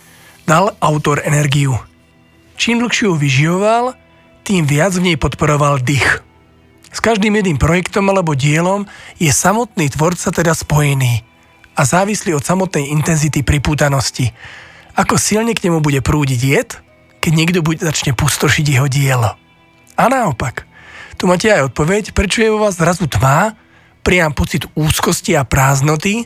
dal 0.47 0.77
autor 0.79 1.19
energiu. 1.27 1.75
Čím 2.61 2.85
dlhšie 2.87 3.11
ju 3.11 3.15
vyživoval, 3.19 3.99
tým 4.47 4.69
viac 4.69 4.95
v 4.95 5.11
nej 5.11 5.17
podporoval 5.17 5.83
dých. 5.83 6.23
S 6.91 6.99
každým 6.99 7.39
jedným 7.39 7.59
projektom 7.59 8.07
alebo 8.11 8.39
dielom 8.39 8.87
je 9.19 9.31
samotný 9.31 9.91
tvorca 9.95 10.31
teda 10.35 10.53
spojený 10.55 11.23
a 11.79 11.83
závislý 11.87 12.35
od 12.37 12.45
samotnej 12.45 12.91
intenzity 12.91 13.47
pripútanosti. 13.47 14.35
Ako 14.99 15.17
silne 15.17 15.55
k 15.55 15.71
nemu 15.71 15.81
bude 15.81 16.03
prúdiť 16.03 16.41
jed, 16.43 16.71
keď 17.21 17.33
niekto 17.33 17.59
bude 17.61 17.85
začne 17.85 18.17
pustošiť 18.17 18.67
jeho 18.67 18.89
dielo. 18.89 19.37
A 19.97 20.09
naopak, 20.09 20.65
tu 21.21 21.29
máte 21.29 21.53
aj 21.53 21.73
odpoveď, 21.73 22.17
prečo 22.17 22.41
je 22.41 22.53
vo 22.53 22.65
vás 22.65 22.81
zrazu 22.81 23.05
tma, 23.07 23.55
priam 24.01 24.33
pocit 24.33 24.65
úzkosti 24.73 25.37
a 25.37 25.45
prázdnoty, 25.45 26.25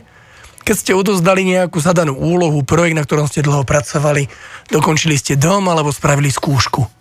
keď 0.65 0.75
ste 0.75 0.91
odozdali 0.97 1.45
nejakú 1.45 1.77
zadanú 1.77 2.17
úlohu, 2.17 2.65
projekt, 2.65 2.97
na 2.97 3.05
ktorom 3.05 3.29
ste 3.29 3.45
dlho 3.45 3.67
pracovali, 3.67 4.25
dokončili 4.73 5.13
ste 5.13 5.37
dom 5.37 5.67
alebo 5.69 5.93
spravili 5.93 6.33
skúšku 6.33 6.95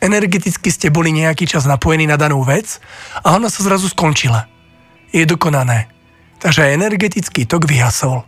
energeticky 0.00 0.68
ste 0.68 0.88
boli 0.92 1.12
nejaký 1.12 1.48
čas 1.48 1.64
napojení 1.64 2.04
na 2.04 2.20
danú 2.20 2.44
vec 2.44 2.78
a 3.24 3.36
ona 3.36 3.48
sa 3.48 3.64
zrazu 3.64 3.88
skončila. 3.88 4.48
Je 5.14 5.24
dokonané. 5.24 5.88
Takže 6.42 6.68
aj 6.68 6.76
energetický 6.76 7.48
tok 7.48 7.64
vyhasol. 7.64 8.26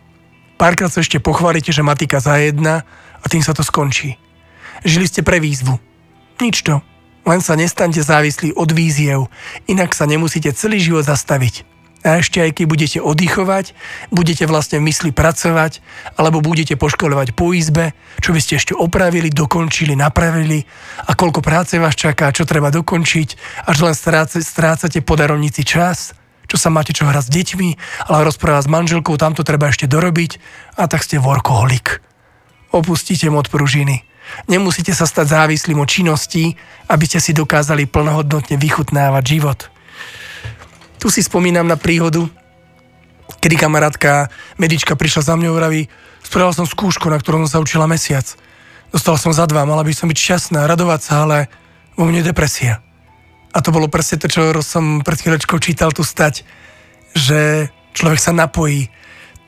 Párkrát 0.57 0.89
sa 0.89 1.05
ešte 1.05 1.21
pochválite, 1.21 1.69
že 1.69 1.85
matika 1.85 2.19
za 2.19 2.41
jedna 2.41 2.83
a 3.21 3.25
tým 3.29 3.45
sa 3.45 3.53
to 3.53 3.61
skončí. 3.61 4.17
Žili 4.83 5.07
ste 5.07 5.21
pre 5.23 5.39
výzvu. 5.43 5.75
Nič 6.39 6.63
to. 6.63 6.79
Len 7.27 7.43
sa 7.43 7.59
nestaňte 7.59 7.99
závislí 8.01 8.55
od 8.55 8.71
víziev, 8.71 9.27
inak 9.67 9.91
sa 9.93 10.07
nemusíte 10.07 10.55
celý 10.55 10.79
život 10.79 11.05
zastaviť. 11.05 11.67
A 11.99 12.23
ešte 12.23 12.39
aj 12.39 12.55
keď 12.55 12.65
budete 12.65 12.99
oddychovať, 13.03 13.75
budete 14.07 14.47
vlastne 14.47 14.79
v 14.79 14.87
mysli 14.87 15.11
pracovať, 15.11 15.83
alebo 16.15 16.39
budete 16.39 16.79
poškolovať 16.79 17.35
po 17.35 17.51
izbe, 17.51 17.91
čo 18.23 18.31
by 18.31 18.39
ste 18.39 18.55
ešte 18.55 18.71
opravili, 18.71 19.27
dokončili, 19.27 19.99
napravili 19.99 20.63
a 21.05 21.11
koľko 21.11 21.43
práce 21.43 21.75
vás 21.75 21.99
čaká, 21.99 22.31
čo 22.31 22.47
treba 22.47 22.71
dokončiť, 22.71 23.29
až 23.67 23.77
len 23.83 23.95
strácate 24.39 25.03
po 25.03 25.19
darovnici 25.19 25.67
čas, 25.67 26.15
čo 26.47 26.55
sa 26.55 26.71
máte 26.71 26.95
čo 26.95 27.03
hrať 27.03 27.29
s 27.29 27.33
deťmi, 27.35 27.69
ale 28.09 28.25
rozprávať 28.25 28.65
s 28.65 28.73
manželkou, 28.73 29.19
tam 29.19 29.35
to 29.35 29.43
treba 29.43 29.67
ešte 29.67 29.85
dorobiť 29.85 30.39
a 30.79 30.87
tak 30.87 31.03
ste 31.03 31.19
workoholik. 31.19 31.99
Opustíte 32.71 33.27
mod 33.27 33.51
pružiny. 33.51 34.08
Nemusíte 34.47 34.93
sa 34.93 35.09
stať 35.09 35.33
závislým 35.35 35.79
od 35.81 35.89
činností, 35.89 36.57
aby 36.89 37.03
ste 37.05 37.19
si 37.21 37.31
dokázali 37.33 37.89
plnohodnotne 37.89 38.57
vychutnávať 38.57 39.23
život– 39.25 39.59
tu 40.99 41.07
si 41.07 41.23
spomínam 41.23 41.63
na 41.63 41.79
príhodu, 41.79 42.27
kedy 43.39 43.55
kamarátka, 43.55 44.27
medička 44.59 44.99
prišla 44.99 45.31
za 45.31 45.33
mňou 45.39 45.55
a 45.55 45.59
vraví, 45.63 45.87
spravil 46.19 46.51
som 46.51 46.67
skúšku, 46.67 47.07
na 47.07 47.15
ktorom 47.15 47.47
som 47.47 47.57
sa 47.57 47.63
učila 47.63 47.87
mesiac. 47.87 48.27
Dostal 48.91 49.15
som 49.15 49.31
za 49.31 49.47
dva, 49.47 49.63
mala 49.63 49.87
by 49.87 49.95
som 49.95 50.11
byť 50.11 50.19
šťastná, 50.19 50.67
radovať 50.67 50.99
sa, 50.99 51.13
ale 51.23 51.47
vo 51.95 52.03
mne 52.03 52.19
depresia. 52.19 52.83
A 53.55 53.63
to 53.63 53.71
bolo 53.71 53.87
presne 53.87 54.19
to, 54.19 54.27
čo 54.27 54.51
som 54.59 54.99
pred 54.99 55.17
chvíľočkou 55.23 55.55
čítal 55.63 55.95
tu 55.95 56.03
stať, 56.03 56.43
že 57.15 57.71
človek 57.95 58.19
sa 58.19 58.35
napojí, 58.35 58.91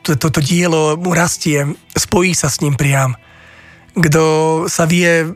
toto 0.02 0.32
to, 0.32 0.40
to 0.40 0.48
dielo 0.56 0.96
mu 0.96 1.12
rastie, 1.12 1.68
spojí 1.94 2.32
sa 2.34 2.48
s 2.48 2.64
ním 2.64 2.74
priam. 2.74 3.14
Kto 3.92 4.22
sa 4.72 4.88
vie 4.88 5.28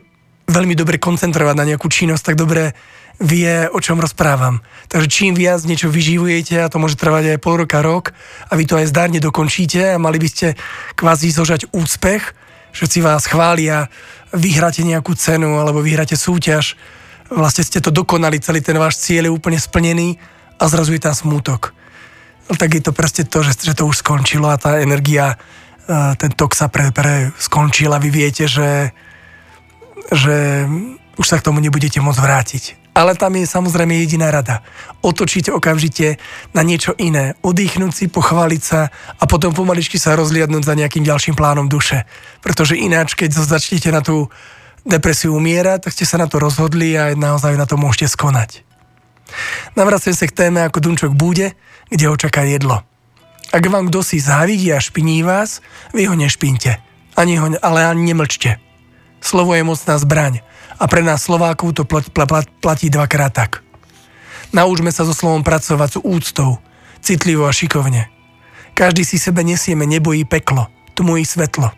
veľmi 0.47 0.73
dobre 0.73 0.97
koncentrovať 0.97 1.55
na 1.57 1.67
nejakú 1.67 1.91
činnosť, 1.91 2.23
tak 2.33 2.39
dobre 2.39 2.73
vie, 3.17 3.65
o 3.73 3.79
čom 3.81 3.97
rozprávam. 3.97 4.61
Takže 4.87 5.07
čím 5.09 5.33
viac 5.33 5.65
niečo 5.65 5.89
vyživujete, 5.89 6.61
a 6.61 6.69
to 6.69 6.77
môže 6.77 6.97
trvať 6.97 7.37
aj 7.37 7.39
pol 7.41 7.65
roka, 7.65 7.81
rok, 7.81 8.13
a 8.47 8.53
vy 8.53 8.63
to 8.69 8.77
aj 8.77 8.89
zdárne 8.93 9.17
dokončíte 9.17 9.97
a 9.97 10.01
mali 10.01 10.21
by 10.21 10.29
ste 10.29 10.47
kvázi 10.93 11.33
zožať 11.33 11.73
úspech, 11.73 12.33
že 12.77 12.85
si 12.85 12.99
vás 13.01 13.25
chvália, 13.25 13.89
vyhráte 14.31 14.85
nejakú 14.85 15.17
cenu 15.17 15.57
alebo 15.57 15.81
vyhráte 15.81 16.13
súťaž, 16.13 16.77
vlastne 17.33 17.65
ste 17.65 17.81
to 17.81 17.89
dokonali, 17.89 18.37
celý 18.37 18.61
ten 18.61 18.77
váš 18.77 19.01
cieľ 19.01 19.27
je 19.27 19.35
úplne 19.35 19.57
splnený 19.57 20.21
a 20.61 20.69
zrazu 20.69 20.93
je 20.93 21.01
tam 21.01 21.17
smútok. 21.17 21.73
Tak 22.47 22.69
je 22.69 22.81
to 22.85 22.95
presne 22.95 23.27
to, 23.27 23.43
že, 23.43 23.59
že 23.59 23.73
to 23.75 23.89
už 23.89 24.05
skončilo 24.05 24.47
a 24.47 24.61
tá 24.61 24.79
energia, 24.79 25.35
ten 26.19 26.31
tok 26.35 26.51
sa 26.53 26.67
pre, 26.67 26.91
pre 26.91 27.31
skončil 27.39 27.89
a 27.95 28.01
vy 28.03 28.09
viete, 28.11 28.45
že, 28.45 28.91
že 30.11 30.67
už 31.15 31.25
sa 31.25 31.39
k 31.39 31.45
tomu 31.47 31.63
nebudete 31.63 32.03
môcť 32.03 32.19
vrátiť. 32.19 32.63
Ale 32.97 33.13
tam 33.13 33.37
je 33.37 33.45
samozrejme 33.45 33.93
jediná 33.93 34.33
rada. 34.33 34.65
Otočiť 35.05 35.53
okamžite 35.53 36.17
na 36.57 36.65
niečo 36.65 36.97
iné. 36.97 37.37
Oddychnúť 37.45 37.93
si, 37.93 38.05
pochváliť 38.09 38.61
sa 38.65 38.89
a 39.21 39.23
potom 39.29 39.53
pomaličky 39.53 40.01
sa 40.01 40.17
rozliadnúť 40.17 40.65
za 40.65 40.73
nejakým 40.73 41.05
ďalším 41.05 41.37
plánom 41.37 41.69
duše. 41.69 42.09
Pretože 42.41 42.73
ináč, 42.73 43.13
keď 43.13 43.37
začnete 43.37 43.93
na 43.93 44.01
tú 44.01 44.33
depresiu 44.81 45.37
umierať, 45.37 45.85
tak 45.85 45.93
ste 45.93 46.09
sa 46.09 46.17
na 46.17 46.25
to 46.25 46.41
rozhodli 46.41 46.97
a 46.97 47.13
naozaj 47.13 47.53
na 47.53 47.69
to 47.69 47.77
môžete 47.77 48.17
skonať. 48.17 48.65
Navracem 49.77 50.17
sa 50.17 50.25
k 50.25 50.33
téme 50.33 50.65
ako 50.65 50.81
Dunčok 50.81 51.13
bude, 51.13 51.53
kde 51.93 52.05
ho 52.09 52.17
čaká 52.17 52.49
jedlo. 52.49 52.81
Ak 53.57 53.65
vám 53.73 53.89
kto 53.89 54.05
si 54.05 54.21
závidí 54.21 54.69
a 54.69 54.77
špiní 54.77 55.25
vás, 55.25 55.65
vy 55.89 56.05
ho 56.05 56.13
nešpínte. 56.13 56.77
Ani 57.17 57.41
ho, 57.41 57.49
ale 57.65 57.89
ani 57.89 58.13
nemlčte. 58.13 58.61
Slovo 59.17 59.57
je 59.57 59.65
mocná 59.65 59.97
zbraň 59.97 60.45
a 60.77 60.85
pre 60.85 61.01
nás 61.01 61.25
Slovákov 61.25 61.73
to 61.73 61.81
pl- 61.81 62.05
pl- 62.05 62.29
pl- 62.29 62.53
platí 62.61 62.93
dvakrát 62.93 63.33
tak. 63.33 63.65
Naučme 64.53 64.93
sa 64.93 65.09
so 65.09 65.17
slovom 65.17 65.41
pracovať 65.41 65.89
s 65.89 66.03
úctou, 66.05 66.61
citlivo 67.01 67.49
a 67.49 67.51
šikovne. 67.51 68.13
Každý 68.77 69.01
si 69.01 69.17
sebe 69.17 69.41
nesieme 69.41 69.89
nebojí 69.89 70.21
peklo, 70.21 70.69
tmu 70.93 71.17
i 71.17 71.25
svetlo. 71.25 71.73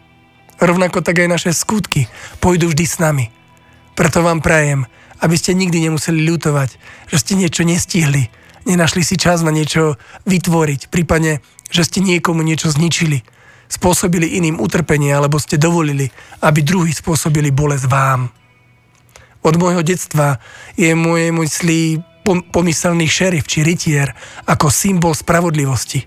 Rovnako 0.59 0.99
tak 0.99 1.23
aj 1.23 1.31
naše 1.31 1.51
skutky 1.55 2.11
pôjdu 2.43 2.75
vždy 2.75 2.83
s 2.83 2.99
nami. 2.99 3.31
Preto 3.95 4.19
vám 4.19 4.43
prajem, 4.43 4.83
aby 5.23 5.35
ste 5.39 5.55
nikdy 5.55 5.87
nemuseli 5.87 6.27
ľutovať, 6.27 6.75
že 7.07 7.17
ste 7.23 7.39
niečo 7.39 7.63
nestihli, 7.63 8.27
nenašli 8.65 9.05
si 9.05 9.15
čas 9.15 9.45
na 9.45 9.51
niečo 9.53 9.95
vytvoriť, 10.27 10.89
prípadne, 10.91 11.43
že 11.69 11.85
ste 11.85 11.99
niekomu 12.01 12.41
niečo 12.41 12.73
zničili, 12.73 13.21
spôsobili 13.69 14.39
iným 14.41 14.57
utrpenie 14.57 15.13
alebo 15.13 15.37
ste 15.37 15.61
dovolili, 15.61 16.09
aby 16.41 16.65
druhý 16.65 16.91
spôsobili 16.91 17.53
bolesť 17.53 17.85
vám. 17.85 18.33
Od 19.39 19.55
môjho 19.55 19.85
detstva 19.85 20.41
je 20.75 20.91
moje 20.97 21.31
mysli 21.31 22.01
pomyselný 22.27 23.07
šerif 23.07 23.47
či 23.47 23.63
rytier 23.63 24.11
ako 24.45 24.67
symbol 24.67 25.15
spravodlivosti. 25.15 26.03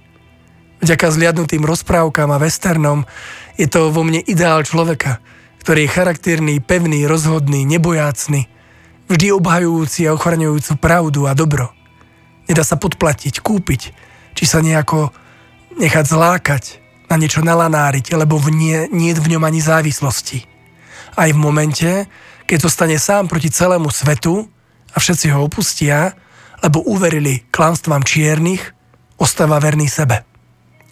Vďaka 0.83 1.15
zliadnutým 1.15 1.63
rozprávkam 1.63 2.35
a 2.35 2.43
westernom 2.43 3.07
je 3.55 3.71
to 3.71 3.95
vo 3.95 4.03
mne 4.03 4.19
ideál 4.27 4.67
človeka, 4.67 5.23
ktorý 5.63 5.87
je 5.87 5.95
charakterný, 5.95 6.55
pevný, 6.59 7.07
rozhodný, 7.07 7.63
nebojácný, 7.63 8.51
vždy 9.07 9.27
obhajujúci 9.31 10.11
a 10.11 10.15
ochraňujúcu 10.19 10.73
pravdu 10.83 11.31
a 11.31 11.39
dobro. 11.39 11.71
Nedá 12.53 12.69
sa 12.69 12.77
podplatiť, 12.77 13.41
kúpiť, 13.41 13.97
či 14.37 14.45
sa 14.45 14.61
nejako 14.61 15.09
nechať 15.81 16.05
zlákať, 16.05 16.65
na 17.09 17.17
niečo 17.17 17.41
nalanáriť, 17.41 18.13
lebo 18.13 18.37
v 18.37 18.53
nie, 18.53 18.79
nie 18.93 19.17
v 19.17 19.25
ňom 19.33 19.41
ani 19.41 19.65
závislosti. 19.65 20.45
Aj 21.17 21.33
v 21.33 21.39
momente, 21.41 21.89
keď 22.45 22.69
zostane 22.69 23.01
sám 23.01 23.33
proti 23.33 23.49
celému 23.49 23.89
svetu 23.89 24.53
a 24.93 25.01
všetci 25.01 25.33
ho 25.33 25.49
opustia, 25.49 26.13
lebo 26.61 26.85
uverili 26.85 27.41
klamstvám 27.49 28.05
čiernych, 28.05 28.77
ostáva 29.17 29.57
verný 29.57 29.89
sebe. 29.89 30.21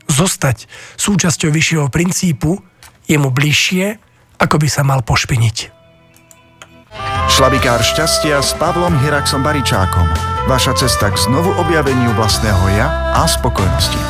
Zostať 0.09 0.65
súčasťou 0.97 1.53
vyššieho 1.53 1.93
princípu 1.93 2.57
je 3.05 3.21
mu 3.21 3.29
bližšie, 3.29 4.01
ako 4.41 4.57
by 4.65 4.69
sa 4.73 4.81
mal 4.81 5.05
pošpiniť. 5.05 5.77
Šlabikár 7.29 7.85
šťastia 7.85 8.41
s 8.41 8.57
Pavlom 8.57 8.97
Hiraxom 9.05 9.45
Baričákom. 9.45 10.40
Vaša 10.51 10.75
cesta 10.75 11.07
k 11.07 11.15
znovu 11.15 11.55
objaveniu 11.63 12.11
vlastného 12.19 12.75
ja 12.75 13.15
a 13.15 13.23
spokojnosti. 13.23 14.03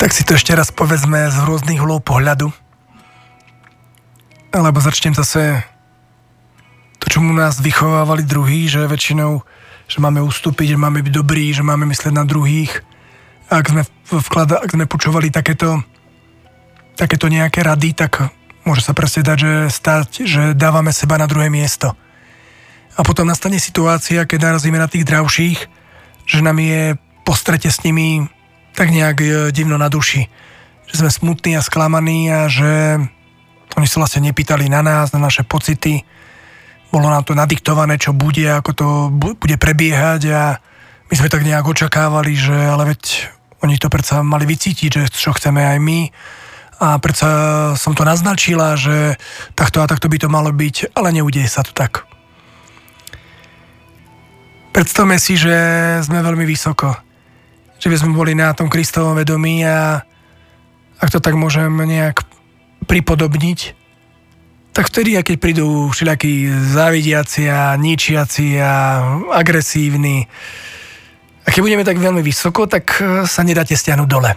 Tak 0.00 0.16
si 0.16 0.24
to 0.24 0.32
ešte 0.32 0.56
raz 0.56 0.72
povedzme 0.72 1.28
z 1.28 1.36
rôznych 1.44 1.76
hlov 1.76 2.00
pohľadu 2.08 2.48
alebo 4.48 4.80
začnem 4.80 5.12
zase 5.12 5.60
to, 6.96 7.12
čo 7.12 7.20
mu 7.20 7.36
nás 7.36 7.60
vychovávali 7.60 8.24
druhý, 8.24 8.64
že 8.64 8.88
väčšinou 8.88 9.44
že 9.92 10.00
máme 10.00 10.24
ustúpiť, 10.24 10.72
že 10.72 10.80
máme 10.80 11.04
byť 11.04 11.12
dobrí, 11.12 11.52
že 11.52 11.60
máme 11.60 11.84
myslieť 11.92 12.16
na 12.16 12.24
druhých. 12.24 12.80
Ak 13.52 13.68
sme, 13.68 13.84
vklada, 14.08 14.64
ak 14.64 14.72
sme 14.72 14.88
počúvali 14.88 15.28
takéto, 15.28 15.84
takéto 16.96 17.28
nejaké 17.28 17.60
rady, 17.60 17.92
tak 17.92 18.32
môže 18.64 18.80
sa 18.80 18.96
presne 18.96 19.20
dať, 19.20 19.36
že 19.36 19.52
stať, 19.68 20.08
že 20.24 20.42
dávame 20.56 20.96
seba 20.96 21.20
na 21.20 21.28
druhé 21.28 21.52
miesto. 21.52 21.92
A 22.96 23.04
potom 23.04 23.28
nastane 23.28 23.60
situácia, 23.60 24.24
keď 24.24 24.52
narazíme 24.52 24.80
na 24.80 24.88
tých 24.88 25.04
dravších, 25.04 25.58
že 26.24 26.40
nám 26.40 26.56
je 26.56 26.96
po 27.28 27.36
strete 27.36 27.68
s 27.68 27.84
nimi 27.84 28.24
tak 28.72 28.92
nejak 28.92 29.16
e, 29.20 29.26
divno 29.52 29.76
na 29.76 29.92
duši. 29.92 30.24
Že 30.88 31.04
sme 31.04 31.10
smutní 31.10 31.52
a 31.56 31.64
sklamaní 31.64 32.32
a 32.32 32.48
že 32.48 33.00
oni 33.76 33.86
sa 33.88 34.00
vlastne 34.00 34.24
nepýtali 34.24 34.72
na 34.72 34.80
nás, 34.80 35.12
na 35.12 35.20
naše 35.20 35.44
pocity. 35.44 36.00
Bolo 36.88 37.12
nám 37.12 37.28
to 37.28 37.36
nadiktované, 37.36 38.00
čo 38.00 38.16
bude, 38.16 38.48
ako 38.48 38.70
to 38.72 38.88
bude 39.12 39.56
prebiehať 39.60 40.22
a 40.32 40.42
my 41.06 41.14
sme 41.14 41.28
tak 41.28 41.44
nejak 41.44 41.66
očakávali, 41.66 42.32
že 42.32 42.56
ale 42.56 42.96
veď 42.96 43.28
oni 43.60 43.76
to 43.76 43.92
predsa 43.92 44.24
mali 44.24 44.48
vycítiť, 44.48 44.90
že 44.90 45.02
čo 45.12 45.36
chceme 45.36 45.60
aj 45.60 45.78
my 45.82 46.00
a 46.80 46.96
predsa 47.00 47.28
som 47.76 47.96
to 47.96 48.04
naznačila, 48.04 48.76
že 48.76 49.16
takto 49.56 49.80
a 49.80 49.88
takto 49.88 50.08
by 50.08 50.16
to 50.20 50.28
malo 50.28 50.52
byť, 50.52 50.96
ale 50.96 51.12
neudeje 51.12 51.48
sa 51.48 51.64
to 51.64 51.72
tak. 51.72 52.15
Predstavme 54.76 55.16
si, 55.16 55.40
že 55.40 55.56
sme 56.04 56.20
veľmi 56.20 56.44
vysoko. 56.44 56.92
Že 57.80 57.88
by 57.88 57.96
sme 57.96 58.12
boli 58.12 58.36
na 58.36 58.52
tom 58.52 58.68
Kristovom 58.68 59.16
vedomí 59.16 59.64
a 59.64 60.04
ak 61.00 61.08
to 61.08 61.16
tak 61.16 61.32
môžem 61.32 61.72
nejak 61.72 62.20
pripodobniť, 62.84 63.72
tak 64.76 64.92
vtedy, 64.92 65.16
keď 65.16 65.36
prídu 65.40 65.88
všelijakí 65.88 66.52
závidiaci 66.76 67.48
a 67.48 67.72
ničiaci 67.80 68.60
a 68.60 68.72
agresívni, 69.32 70.28
a 71.40 71.48
keď 71.48 71.60
budeme 71.64 71.88
tak 71.88 71.96
veľmi 71.96 72.20
vysoko, 72.20 72.68
tak 72.68 73.00
e, 73.00 73.24
sa 73.24 73.40
nedáte 73.48 73.72
stiahnuť 73.72 74.08
dole. 74.12 74.36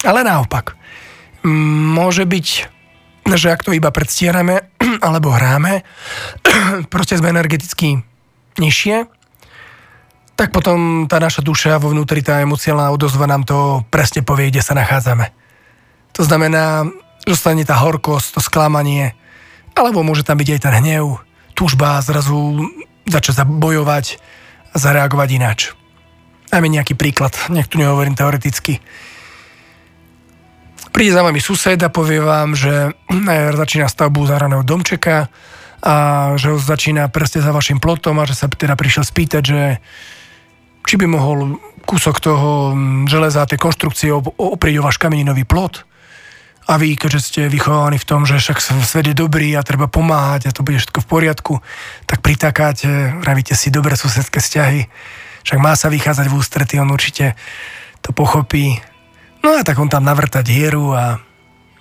Ale 0.00 0.24
naopak. 0.24 0.80
Môže 1.44 2.24
byť, 2.24 2.46
že 3.36 3.52
ak 3.52 3.68
to 3.68 3.76
iba 3.76 3.92
predstierame 3.92 4.64
alebo 5.04 5.28
hráme, 5.28 5.84
proste 6.94 7.20
sme 7.20 7.36
energeticky 7.36 8.00
nižšie, 8.56 9.17
tak 10.38 10.54
potom 10.54 11.10
tá 11.10 11.18
naša 11.18 11.42
duša 11.42 11.82
vo 11.82 11.90
vnútri, 11.90 12.22
tá 12.22 12.38
emociálna 12.38 12.94
odozva 12.94 13.26
nám 13.26 13.42
to 13.42 13.82
presne 13.90 14.22
povie, 14.22 14.54
kde 14.54 14.62
sa 14.62 14.78
nachádzame. 14.78 15.34
To 16.14 16.22
znamená, 16.22 16.86
zostane 17.26 17.66
tá 17.66 17.74
horkosť, 17.74 18.38
to 18.38 18.40
sklamanie, 18.40 19.18
alebo 19.74 20.06
môže 20.06 20.22
tam 20.22 20.38
byť 20.38 20.48
aj 20.54 20.60
ten 20.62 20.74
hnev, 20.78 21.18
túžba 21.58 21.98
zrazu 22.06 22.70
začať 23.10 23.50
bojovať 23.50 24.22
a 24.70 24.76
zareagovať 24.78 25.28
ináč. 25.34 25.74
Dajme 26.54 26.70
nejaký 26.70 26.94
príklad, 26.94 27.34
nech 27.50 27.66
tu 27.66 27.82
nehovorím 27.82 28.14
teoreticky. 28.14 28.78
Príde 30.94 31.18
za 31.18 31.26
vami 31.26 31.42
sused 31.42 31.82
a 31.82 31.90
povie 31.90 32.22
vám, 32.22 32.54
že 32.54 32.94
eh, 32.94 33.50
začína 33.58 33.90
stavbu 33.90 34.22
zahraného 34.22 34.62
domčeka 34.62 35.26
a 35.82 35.94
že 36.38 36.54
ho 36.54 36.58
začína 36.58 37.10
prste 37.10 37.42
za 37.42 37.50
vašim 37.50 37.82
plotom 37.82 38.22
a 38.22 38.26
že 38.26 38.38
sa 38.38 38.46
teda 38.46 38.78
prišiel 38.78 39.02
spýtať, 39.02 39.42
že 39.42 39.62
či 40.88 40.96
by 40.96 41.04
mohol 41.04 41.60
kúsok 41.84 42.16
toho 42.16 42.72
hm, 42.72 43.04
železa 43.04 43.44
tej 43.44 43.60
konštrukcie 43.60 44.08
oprieť 44.40 44.80
o 44.80 44.86
váš 44.88 44.96
kameninový 44.96 45.44
plot 45.44 45.84
a 46.68 46.76
vy, 46.76 46.96
keďže 47.00 47.20
ste 47.20 47.40
vychovaní 47.48 47.96
v 47.96 48.08
tom, 48.08 48.28
že 48.28 48.40
však 48.40 48.60
svet 48.60 49.12
je 49.12 49.16
dobrý 49.16 49.56
a 49.56 49.64
treba 49.64 49.88
pomáhať 49.88 50.48
a 50.48 50.54
to 50.56 50.60
bude 50.60 50.76
všetko 50.76 51.00
v 51.00 51.08
poriadku, 51.08 51.54
tak 52.04 52.20
pritakáte, 52.20 53.20
vravíte 53.24 53.56
si 53.56 53.72
dobré 53.72 53.96
susedské 53.96 54.40
vzťahy, 54.40 54.84
však 55.48 55.58
má 55.64 55.72
sa 55.72 55.88
vychádzať 55.88 56.28
v 56.28 56.36
ústrety, 56.36 56.76
on 56.76 56.92
určite 56.92 57.32
to 58.04 58.12
pochopí. 58.12 58.76
No 59.40 59.56
a 59.56 59.64
tak 59.64 59.80
on 59.80 59.88
tam 59.88 60.04
navrta 60.04 60.44
dieru 60.44 60.92
a 60.92 61.16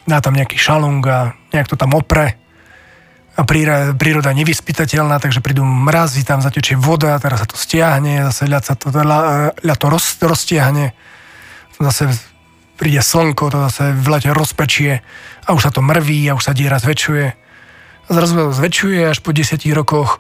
dá 0.07 0.23
tam 0.23 0.39
nejaký 0.39 0.55
šalung 0.55 1.03
a 1.03 1.35
nejak 1.51 1.67
to 1.67 1.75
tam 1.75 1.91
opre. 1.91 2.39
Príroda 3.37 4.33
nevyspytateľná, 4.33 5.21
takže 5.21 5.45
prídu 5.45 5.61
mrazy, 5.61 6.25
tam 6.25 6.41
zatečie 6.41 6.73
voda, 6.73 7.13
teraz 7.21 7.45
sa 7.45 7.47
to 7.49 7.53
stiahne, 7.53 8.25
zase 8.33 8.49
ľad 8.49 8.63
sa 8.65 8.73
to, 8.73 8.89
ľad 9.61 9.77
to 9.77 9.87
roz, 9.93 10.17
roztiahne, 10.17 10.97
zase 11.77 12.09
príde 12.81 12.97
slnko, 12.97 13.53
to 13.53 13.57
zase 13.69 13.93
v 13.93 14.07
lete 14.09 14.33
rozpečie 14.33 15.05
a 15.45 15.53
už 15.53 15.69
sa 15.69 15.71
to 15.73 15.85
mrví 15.85 16.25
a 16.29 16.33
už 16.33 16.49
sa 16.49 16.53
diera 16.57 16.81
zväčšuje. 16.81 17.27
A 18.07 18.09
zrazu 18.09 18.33
sa 18.37 18.57
zväčšuje 18.57 19.05
až 19.05 19.21
po 19.21 19.29
10 19.29 19.61
rokoch 19.77 20.17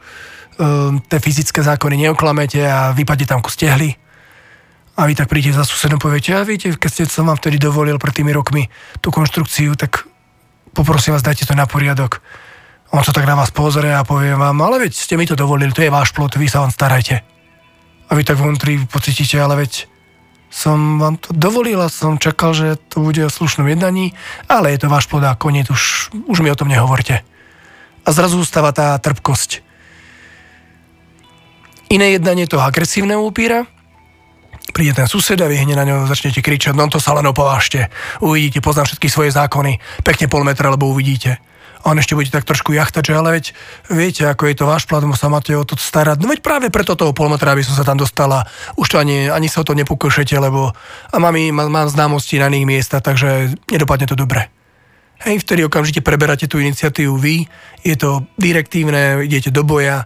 um, 0.61 1.01
tie 1.01 1.17
fyzické 1.17 1.65
zákony 1.65 2.05
neoklamete 2.05 2.61
a 2.65 2.93
vypadne 2.93 3.25
tam 3.25 3.41
ku 3.41 3.49
stehli. 3.49 3.97
A 4.97 5.05
vy 5.05 5.13
tak 5.13 5.29
prídete 5.29 5.57
za 5.57 5.65
susedom 5.65 6.01
poviete, 6.01 6.33
a 6.33 6.41
viete, 6.41 6.73
keď 6.73 6.89
ste 6.89 7.03
som 7.05 7.29
vám 7.29 7.37
vtedy 7.37 7.61
dovolil 7.61 8.01
pred 8.01 8.17
tými 8.17 8.33
rokmi 8.33 8.65
tú 9.01 9.13
konštrukciu, 9.13 9.77
tak 9.77 10.09
poprosím 10.73 11.13
vás, 11.13 11.21
dajte 11.21 11.45
to 11.45 11.53
na 11.53 11.69
poriadok. 11.69 12.21
On 12.95 13.03
sa 13.03 13.11
tak 13.11 13.27
na 13.27 13.35
vás 13.35 13.51
pozrie 13.51 13.91
a 13.91 14.07
povie 14.07 14.31
vám, 14.31 14.55
ale 14.63 14.87
veď 14.87 14.95
ste 14.95 15.19
mi 15.19 15.27
to 15.27 15.35
dovolili, 15.35 15.75
to 15.75 15.83
je 15.83 15.91
váš 15.91 16.15
plot, 16.15 16.39
vy 16.39 16.47
sa 16.47 16.63
vám 16.63 16.71
starajte. 16.71 17.19
A 18.07 18.11
vy 18.15 18.23
tak 18.23 18.39
vnútri 18.39 18.79
pocítite, 18.87 19.35
ale 19.35 19.67
veď 19.67 19.91
som 20.47 20.95
vám 20.95 21.19
to 21.19 21.35
dovolil 21.35 21.83
a 21.83 21.91
som 21.91 22.15
čakal, 22.15 22.55
že 22.55 22.79
to 22.87 23.03
bude 23.03 23.19
o 23.19 23.27
slušnom 23.27 23.67
jednaní, 23.67 24.15
ale 24.47 24.71
je 24.71 24.79
to 24.79 24.87
váš 24.87 25.11
plod 25.11 25.27
a 25.27 25.35
koniec, 25.35 25.67
už, 25.67 26.15
už 26.31 26.39
mi 26.39 26.47
o 26.47 26.55
tom 26.55 26.71
nehovorte. 26.71 27.27
A 28.07 28.09
zrazu 28.15 28.39
stáva 28.47 28.71
tá 28.71 28.95
trpkosť. 28.95 29.59
Iné 31.91 32.15
jednanie 32.15 32.47
toho 32.47 32.63
agresívneho 32.63 33.19
upíra, 33.19 33.67
príde 34.71 34.95
ten 34.95 35.11
sused 35.11 35.35
a 35.35 35.47
vy 35.51 35.59
na 35.75 35.83
ňo 35.83 36.07
začnete 36.07 36.39
kričať, 36.39 36.71
no 36.71 36.87
to 36.87 37.03
sa 37.03 37.11
len 37.19 37.27
opovážte, 37.27 37.91
uvidíte, 38.23 38.63
poznám 38.63 38.87
všetky 38.87 39.11
svoje 39.11 39.35
zákony, 39.35 39.75
pekne 40.07 40.31
pol 40.31 40.47
metra, 40.47 40.71
lebo 40.71 40.87
uvidíte 40.87 41.43
a 41.81 41.93
on 41.93 41.97
ešte 41.99 42.17
bude 42.17 42.29
tak 42.29 42.47
trošku 42.47 42.73
jachtať, 42.73 43.03
že 43.09 43.13
ale 43.13 43.29
veď 43.37 43.45
viete, 43.93 44.23
ako 44.25 44.49
je 44.49 44.55
to 44.57 44.65
váš 44.65 44.89
plat, 44.89 45.03
sa 45.13 45.27
máte 45.29 45.53
o 45.53 45.63
to 45.63 45.77
starať. 45.77 46.21
No 46.21 46.29
veď 46.29 46.41
práve 46.41 46.67
preto 46.73 46.97
toho 46.97 47.13
polmetra, 47.13 47.53
aby 47.53 47.61
som 47.61 47.77
sa 47.77 47.85
tam 47.85 47.97
dostala. 47.97 48.45
Už 48.77 48.87
to 48.89 48.97
ani, 48.97 49.29
ani 49.29 49.47
sa 49.49 49.61
o 49.61 49.67
to 49.67 49.77
nepokúšete, 49.77 50.33
lebo 50.37 50.73
a 51.11 51.17
mám, 51.17 51.35
mám, 51.51 51.87
známosti 51.89 52.41
na 52.41 52.49
iných 52.49 52.67
miestach, 52.67 53.03
takže 53.05 53.53
nedopadne 53.69 54.09
to 54.09 54.17
dobre. 54.17 54.49
Hej, 55.25 55.41
vtedy 55.41 55.65
okamžite 55.65 56.05
preberáte 56.05 56.45
tú 56.45 56.61
iniciatívu 56.61 57.17
vy, 57.17 57.49
je 57.81 57.95
to 57.97 58.29
direktívne, 58.37 59.25
idete 59.25 59.49
do 59.49 59.65
boja 59.65 60.05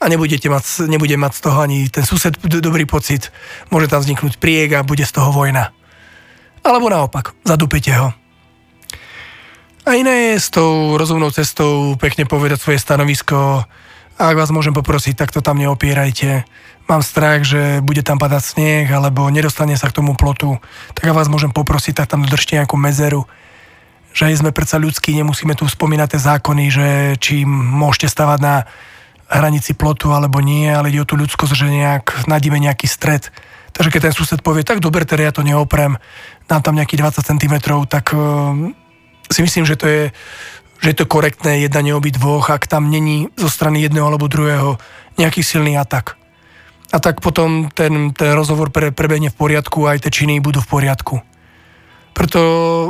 a 0.00 0.04
nebudete 0.04 0.52
mať, 0.52 0.84
nebude 0.84 1.16
mať 1.16 1.32
z 1.32 1.40
toho 1.40 1.58
ani 1.64 1.88
ten 1.88 2.04
sused 2.04 2.36
dobrý 2.44 2.84
pocit. 2.84 3.32
Môže 3.72 3.88
tam 3.88 4.04
vzniknúť 4.04 4.36
priek 4.36 4.76
a 4.76 4.84
bude 4.84 5.04
z 5.04 5.12
toho 5.16 5.32
vojna. 5.32 5.72
Alebo 6.60 6.92
naopak, 6.92 7.32
zadupete 7.40 7.96
ho. 7.96 8.19
A 9.88 9.96
iné 9.96 10.36
je 10.36 10.44
s 10.44 10.52
tou 10.52 11.00
rozumnou 11.00 11.32
cestou 11.32 11.96
pekne 11.96 12.28
povedať 12.28 12.60
svoje 12.60 12.78
stanovisko. 12.78 13.64
A 14.20 14.22
ak 14.28 14.36
vás 14.36 14.52
môžem 14.52 14.76
poprosiť, 14.76 15.16
tak 15.16 15.32
to 15.32 15.40
tam 15.40 15.56
neopierajte. 15.56 16.44
Mám 16.84 17.00
strach, 17.00 17.48
že 17.48 17.80
bude 17.80 18.04
tam 18.04 18.20
padať 18.20 18.42
sneh, 18.44 18.86
alebo 18.92 19.24
nedostane 19.32 19.72
sa 19.80 19.88
k 19.88 19.96
tomu 19.96 20.12
plotu. 20.12 20.60
Tak 20.92 21.08
ak 21.08 21.16
vás 21.16 21.32
môžem 21.32 21.48
poprosiť, 21.48 22.04
tak 22.04 22.12
tam 22.12 22.28
dodržte 22.28 22.60
nejakú 22.60 22.76
medzeru. 22.76 23.24
Že 24.12 24.44
sme 24.44 24.52
predsa 24.52 24.76
ľudskí, 24.76 25.16
nemusíme 25.16 25.56
tu 25.56 25.64
spomínať 25.64 26.08
tie 26.12 26.20
zákony, 26.28 26.64
že 26.68 26.86
či 27.16 27.48
môžete 27.48 28.12
stavať 28.12 28.38
na 28.42 28.68
hranici 29.30 29.72
plotu 29.72 30.10
alebo 30.10 30.42
nie, 30.42 30.66
ale 30.66 30.90
ide 30.90 31.00
o 31.00 31.08
tú 31.08 31.14
ľudskosť, 31.14 31.54
že 31.54 31.70
nejak 31.70 32.26
nadíme 32.26 32.58
nejaký 32.58 32.90
stred. 32.90 33.30
Takže 33.70 33.94
keď 33.94 34.10
ten 34.10 34.14
sused 34.18 34.42
povie, 34.42 34.66
tak 34.66 34.82
dobre, 34.82 35.06
teda 35.06 35.30
ja 35.30 35.32
to 35.32 35.46
neoprem, 35.46 35.96
dám 36.50 36.60
tam 36.60 36.74
nejakých 36.74 37.22
20 37.22 37.30
cm, 37.30 37.54
tak 37.86 38.10
si 39.30 39.40
myslím, 39.42 39.64
že 39.64 39.78
to 39.78 39.86
je, 39.86 40.02
že 40.82 40.88
je 40.90 40.96
to 40.98 41.06
korektné 41.06 41.62
jednanie 41.62 41.94
obi 41.94 42.10
dvoch, 42.10 42.50
ak 42.50 42.66
tam 42.66 42.90
není 42.90 43.30
zo 43.38 43.48
strany 43.48 43.80
jedného 43.86 44.06
alebo 44.06 44.26
druhého 44.26 44.76
nejaký 45.18 45.46
silný 45.46 45.78
atak. 45.78 46.18
A 46.90 46.98
tak 46.98 47.22
potom 47.22 47.70
ten, 47.70 48.10
ten 48.10 48.34
rozhovor 48.34 48.74
pre, 48.74 48.90
prebehne 48.90 49.30
v 49.30 49.38
poriadku 49.38 49.86
a 49.86 49.94
aj 49.94 50.06
tie 50.06 50.22
činy 50.22 50.42
budú 50.42 50.58
v 50.58 50.70
poriadku. 50.70 51.22
Preto 52.10 52.40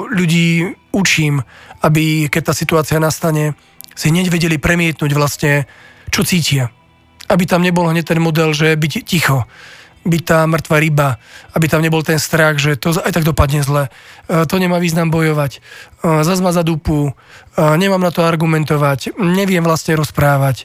ľudí 0.09 0.73
učím, 0.97 1.45
aby 1.85 2.33
keď 2.33 2.51
tá 2.51 2.55
situácia 2.57 2.97
nastane, 2.97 3.53
si 3.93 4.09
hneď 4.09 4.33
vedeli 4.33 4.57
premietnúť 4.57 5.13
vlastne, 5.13 5.69
čo 6.09 6.25
cítia. 6.25 6.73
Aby 7.29 7.45
tam 7.45 7.61
nebol 7.61 7.85
hneď 7.85 8.17
ten 8.17 8.21
model, 8.25 8.57
že 8.57 8.73
byť 8.73 8.93
ticho 9.05 9.45
byť 10.01 10.23
tá 10.25 10.49
mŕtva 10.49 10.77
ryba, 10.81 11.09
aby 11.53 11.69
tam 11.69 11.85
nebol 11.85 12.01
ten 12.01 12.17
strach, 12.17 12.57
že 12.57 12.81
to 12.81 12.97
aj 12.97 13.13
tak 13.13 13.29
dopadne 13.29 13.61
zle. 13.61 13.93
E, 14.29 14.49
to 14.49 14.57
nemá 14.57 14.81
význam 14.81 15.13
bojovať. 15.13 15.53
E, 15.57 15.61
zas 16.25 16.41
ma 16.41 16.57
za 16.57 16.65
dupu, 16.65 17.13
e, 17.13 17.13
nemám 17.77 18.01
na 18.01 18.09
to 18.09 18.25
argumentovať, 18.25 19.13
neviem 19.21 19.61
vlastne 19.61 20.01
rozprávať, 20.01 20.65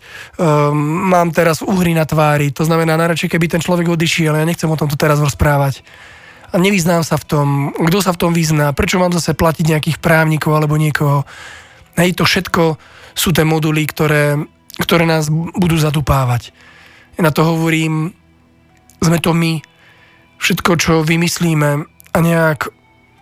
mám 0.75 1.35
teraz 1.35 1.59
uhry 1.59 1.91
na 1.91 2.07
tvári, 2.07 2.55
to 2.55 2.63
znamená 2.63 2.95
najradšej, 2.95 3.35
keby 3.35 3.51
ten 3.51 3.61
človek 3.63 3.91
odišiel, 3.91 4.39
ja 4.39 4.47
nechcem 4.47 4.71
o 4.71 4.79
tomto 4.79 4.95
teraz 4.95 5.19
rozprávať. 5.19 5.83
A 6.51 6.61
nevyznám 6.61 7.03
sa 7.03 7.19
v 7.19 7.25
tom, 7.27 7.47
kto 7.75 7.99
sa 7.99 8.15
v 8.15 8.21
tom 8.21 8.31
vyzná, 8.31 8.71
prečo 8.71 8.95
mám 8.95 9.11
zase 9.11 9.35
platiť 9.35 9.65
nejakých 9.67 9.97
právnikov 9.99 10.55
alebo 10.55 10.79
niekoho. 10.79 11.27
Hej, 11.99 12.15
to 12.15 12.23
všetko 12.23 12.79
sú 13.11 13.35
tie 13.35 13.43
moduly, 13.43 13.83
ktoré, 13.83 14.39
ktoré 14.79 15.03
nás 15.03 15.27
budú 15.31 15.75
zadupávať. 15.75 16.55
Ja 17.19 17.27
na 17.27 17.31
to 17.31 17.43
hovorím, 17.43 18.15
sme 19.01 19.17
to 19.19 19.31
my. 19.35 19.59
Všetko, 20.35 20.71
čo 20.75 20.93
vymyslíme 21.07 21.69
a 21.87 22.17
nejak 22.19 22.69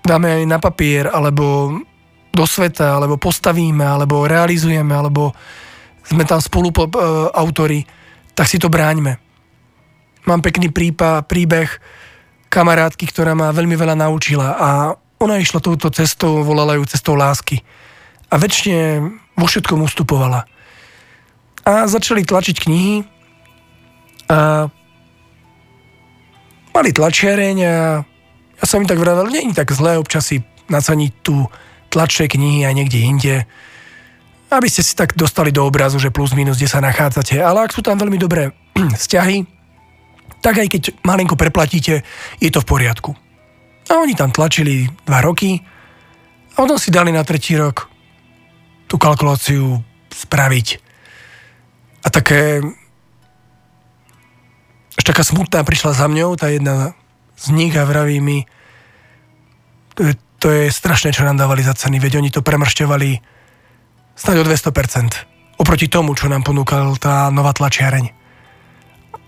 dáme 0.03 0.41
aj 0.41 0.43
na 0.49 0.59
papier, 0.59 1.07
alebo 1.07 1.77
do 2.33 2.45
sveta, 2.49 2.97
alebo 2.97 3.21
postavíme, 3.21 3.85
alebo 3.85 4.25
realizujeme, 4.25 4.91
alebo 4.91 5.31
sme 6.03 6.25
tam 6.27 6.41
spolu 6.41 6.73
po, 6.73 6.89
e, 6.89 6.97
autori, 7.31 7.85
tak 8.33 8.49
si 8.49 8.57
to 8.57 8.67
bráňme. 8.67 9.15
Mám 10.25 10.41
pekný 10.41 10.73
prípa, 10.73 11.21
príbeh 11.23 11.69
kamarátky, 12.49 13.05
ktorá 13.09 13.37
ma 13.37 13.53
veľmi 13.53 13.77
veľa 13.77 13.95
naučila 13.97 14.57
a 14.57 14.69
ona 15.23 15.39
išla 15.39 15.63
touto 15.63 15.87
cestou, 15.93 16.43
volala 16.43 16.75
ju 16.75 16.83
cestou 16.83 17.15
lásky. 17.15 17.63
A 18.27 18.35
väčšine 18.35 18.99
vo 19.37 19.45
všetkom 19.47 19.79
ustupovala. 19.85 20.43
A 21.63 21.87
začali 21.87 22.27
tlačiť 22.27 22.55
knihy 22.59 22.95
a 24.27 24.67
mali 26.73 26.89
tlačiareň 26.89 27.57
a 27.63 27.75
ja 28.57 28.65
som 28.65 28.81
im 28.81 28.89
tak 28.89 28.99
vravel, 28.99 29.29
nie 29.29 29.49
je 29.49 29.57
tak 29.57 29.69
zlé 29.71 29.95
občas 30.01 30.25
si 30.25 30.41
nacaniť 30.67 31.11
tú 31.21 31.45
tlačie 31.93 32.25
knihy 32.25 32.65
aj 32.65 32.73
niekde 32.73 32.99
inde, 32.99 33.35
aby 34.49 34.67
ste 34.69 34.81
si 34.81 34.97
tak 34.97 35.13
dostali 35.13 35.53
do 35.53 35.65
obrazu, 35.65 36.01
že 36.01 36.13
plus 36.13 36.33
minus, 36.33 36.57
kde 36.57 36.69
sa 36.69 36.81
nachádzate. 36.81 37.41
Ale 37.41 37.65
ak 37.65 37.73
sú 37.73 37.81
tam 37.85 37.97
veľmi 37.97 38.17
dobré 38.17 38.53
vzťahy, 39.01 39.45
tak 40.41 40.59
aj 40.59 40.67
keď 40.69 40.83
malinko 41.05 41.37
preplatíte, 41.37 42.01
je 42.41 42.49
to 42.49 42.59
v 42.61 42.69
poriadku. 42.69 43.11
A 43.89 44.01
oni 44.01 44.17
tam 44.17 44.33
tlačili 44.33 44.89
dva 45.05 45.21
roky 45.21 45.61
a 46.53 46.57
potom 46.57 46.77
si 46.77 46.89
dali 46.93 47.13
na 47.13 47.25
tretí 47.25 47.57
rok 47.57 47.89
tú 48.87 49.01
kalkuláciu 49.01 49.81
spraviť. 50.13 50.67
A 52.03 52.07
také 52.11 52.61
až 55.03 55.11
taká 55.11 55.27
smutná 55.27 55.67
prišla 55.67 55.99
za 55.99 56.07
mňou, 56.07 56.39
tá 56.39 56.47
jedna 56.47 56.95
z 57.35 57.51
nich 57.51 57.75
a 57.75 57.83
vraví 57.83 58.23
mi, 58.23 58.47
to 59.99 60.07
je, 60.07 60.13
to 60.39 60.47
je 60.47 60.71
strašné, 60.71 61.11
čo 61.11 61.27
nám 61.27 61.35
dávali 61.35 61.59
za 61.59 61.75
ceny, 61.75 61.99
veď 61.99 62.23
oni 62.23 62.31
to 62.31 62.39
premršťovali 62.39 63.19
snáď 64.15 64.35
o 64.39 64.43
200%. 64.47 65.59
Oproti 65.59 65.91
tomu, 65.91 66.15
čo 66.15 66.31
nám 66.31 66.47
ponúkal 66.47 66.95
tá 67.03 67.27
nová 67.35 67.51
tlačiareň. 67.51 68.15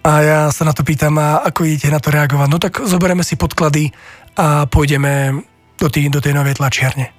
A 0.08 0.12
ja 0.24 0.40
sa 0.56 0.64
na 0.64 0.72
to 0.72 0.88
pýtam, 0.88 1.20
a 1.20 1.44
ako 1.44 1.68
idete 1.68 1.92
na 1.92 2.00
to 2.00 2.08
reagovať? 2.08 2.48
No 2.48 2.56
tak 2.56 2.80
zoberieme 2.80 3.28
si 3.28 3.36
podklady 3.36 3.92
a 4.40 4.72
pôjdeme 4.72 5.44
do, 5.76 5.92
tý, 5.92 6.08
do 6.08 6.24
tej 6.24 6.40
novej 6.40 6.56
tlačiarne. 6.56 7.12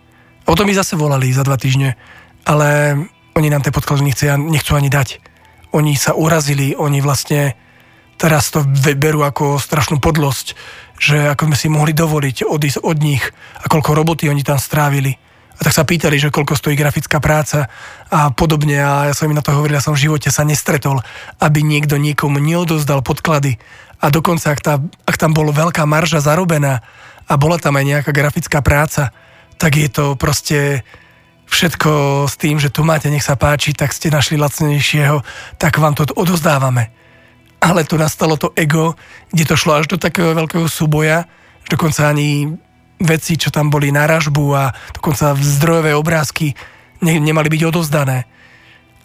O 0.48 0.56
tom 0.56 0.64
mi 0.64 0.72
zase 0.72 0.96
volali 0.96 1.28
za 1.28 1.44
dva 1.44 1.60
týždne, 1.60 1.92
ale 2.48 2.96
oni 3.36 3.52
nám 3.52 3.68
tie 3.68 3.74
podklady 3.74 4.16
nechcú 4.48 4.72
ani 4.80 4.88
dať. 4.88 5.20
Oni 5.76 5.92
sa 5.92 6.16
urazili, 6.16 6.72
oni 6.72 7.04
vlastne 7.04 7.65
teraz 8.16 8.48
to 8.48 8.64
berú 8.96 9.22
ako 9.22 9.60
strašnú 9.60 10.00
podlosť, 10.00 10.56
že 10.96 11.32
ako 11.36 11.52
sme 11.52 11.56
si 11.56 11.68
mohli 11.68 11.92
dovoliť 11.92 12.48
odísť 12.48 12.80
od 12.80 12.96
nich 13.04 13.24
a 13.60 13.64
koľko 13.68 13.92
roboty 13.92 14.32
oni 14.32 14.40
tam 14.40 14.56
strávili. 14.56 15.16
A 15.56 15.64
tak 15.64 15.72
sa 15.72 15.88
pýtali, 15.88 16.20
že 16.20 16.28
koľko 16.28 16.52
stojí 16.52 16.76
grafická 16.76 17.16
práca 17.16 17.72
a 18.12 18.28
podobne. 18.28 18.76
A 18.76 19.08
ja 19.08 19.14
som 19.16 19.28
im 19.28 19.36
na 19.36 19.40
to 19.40 19.56
hovoril, 19.56 19.80
ja 19.80 19.84
som 19.84 19.96
v 19.96 20.04
živote 20.04 20.28
sa 20.28 20.44
nestretol, 20.44 21.00
aby 21.40 21.64
niekto 21.64 21.96
niekomu 21.96 22.36
neodozdal 22.36 23.00
podklady. 23.00 23.56
A 24.04 24.12
dokonca, 24.12 24.52
ak, 24.52 24.60
tá, 24.60 24.76
ak 25.08 25.16
tam 25.16 25.32
bolo 25.32 25.56
veľká 25.56 25.88
marža 25.88 26.20
zarobená 26.20 26.84
a 27.24 27.32
bola 27.40 27.56
tam 27.56 27.80
aj 27.80 27.84
nejaká 27.88 28.12
grafická 28.12 28.60
práca, 28.60 29.16
tak 29.56 29.80
je 29.80 29.88
to 29.88 30.12
proste 30.20 30.84
všetko 31.48 32.24
s 32.28 32.36
tým, 32.36 32.60
že 32.60 32.68
tu 32.68 32.84
máte, 32.84 33.08
nech 33.08 33.24
sa 33.24 33.40
páči, 33.40 33.72
tak 33.72 33.96
ste 33.96 34.12
našli 34.12 34.36
lacnejšieho, 34.36 35.24
tak 35.56 35.80
vám 35.80 35.96
to 35.96 36.04
odozdávame 36.12 36.92
ale 37.60 37.88
tu 37.88 37.96
nastalo 37.96 38.36
to 38.36 38.52
ego, 38.56 38.94
kde 39.32 39.44
to 39.48 39.56
šlo 39.56 39.80
až 39.80 39.86
do 39.88 39.96
takého 39.96 40.36
veľkého 40.36 40.68
súboja, 40.68 41.24
že 41.64 41.74
dokonca 41.74 42.08
ani 42.08 42.52
veci, 43.00 43.36
čo 43.36 43.52
tam 43.52 43.68
boli 43.68 43.92
na 43.92 44.08
ražbu 44.08 44.44
a 44.56 44.72
dokonca 44.96 45.36
zdrojové 45.36 45.92
obrázky 45.92 46.56
ne, 47.04 47.20
nemali 47.20 47.52
byť 47.52 47.62
odovzdané. 47.68 48.24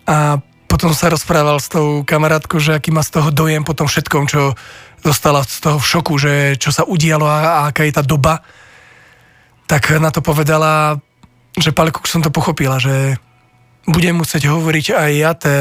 A 0.08 0.40
potom 0.72 0.96
sa 0.96 1.12
rozprával 1.12 1.60
s 1.60 1.68
tou 1.68 2.08
kamarátkou, 2.08 2.56
že 2.64 2.80
aký 2.80 2.96
má 2.96 3.04
z 3.04 3.20
toho 3.20 3.28
dojem 3.28 3.68
po 3.68 3.76
tom 3.76 3.92
všetkom, 3.92 4.24
čo 4.32 4.56
dostala 5.04 5.44
z 5.44 5.60
toho 5.60 5.78
v 5.82 5.90
šoku, 5.92 6.14
že 6.16 6.34
čo 6.56 6.72
sa 6.72 6.88
udialo 6.88 7.28
a, 7.28 7.38
a 7.44 7.62
aká 7.68 7.84
je 7.84 7.92
tá 7.92 8.04
doba. 8.06 8.40
Tak 9.68 10.00
na 10.00 10.16
to 10.16 10.24
povedala, 10.24 10.96
že 11.60 11.76
Paleko, 11.76 12.00
som 12.08 12.24
to 12.24 12.32
pochopila, 12.32 12.80
že 12.80 13.20
budem 13.84 14.16
musieť 14.16 14.48
hovoriť 14.48 14.86
aj 14.96 15.12
ja 15.12 15.32
té 15.36 15.56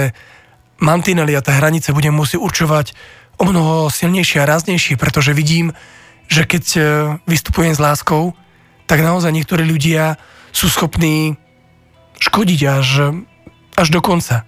mantinely 0.81 1.37
a 1.37 1.45
tie 1.45 1.55
hranice 1.55 1.93
budem 1.93 2.17
musieť 2.17 2.41
určovať 2.41 2.87
o 3.41 3.49
mnoho 3.49 3.89
silnejšie 3.89 4.43
a 4.43 4.49
ráznejšie, 4.49 5.01
pretože 5.01 5.37
vidím, 5.37 5.73
že 6.29 6.45
keď 6.45 6.65
e, 6.77 6.81
vystupujem 7.25 7.73
s 7.73 7.81
láskou, 7.81 8.37
tak 8.85 9.01
naozaj 9.01 9.33
niektorí 9.33 9.65
ľudia 9.65 10.19
sú 10.51 10.67
schopní 10.67 11.39
škodiť 12.21 12.61
až, 12.67 12.89
až 13.79 13.89
do 13.89 14.01
konca. 14.03 14.45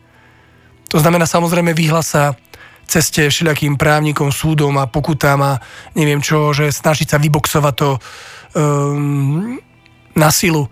To 0.92 1.01
znamená 1.01 1.25
samozrejme 1.25 1.73
vyhlasa 1.73 2.37
ceste 2.85 3.33
všelijakým 3.33 3.81
právnikom, 3.81 4.29
súdom 4.29 4.77
a 4.77 4.90
pokutám 4.90 5.40
a 5.40 5.53
neviem 5.97 6.21
čo, 6.21 6.53
že 6.53 6.68
snažiť 6.68 7.16
sa 7.16 7.23
vyboxovať 7.23 7.75
to 7.81 7.90
um, 7.97 9.57
na 10.12 10.29
silu 10.29 10.68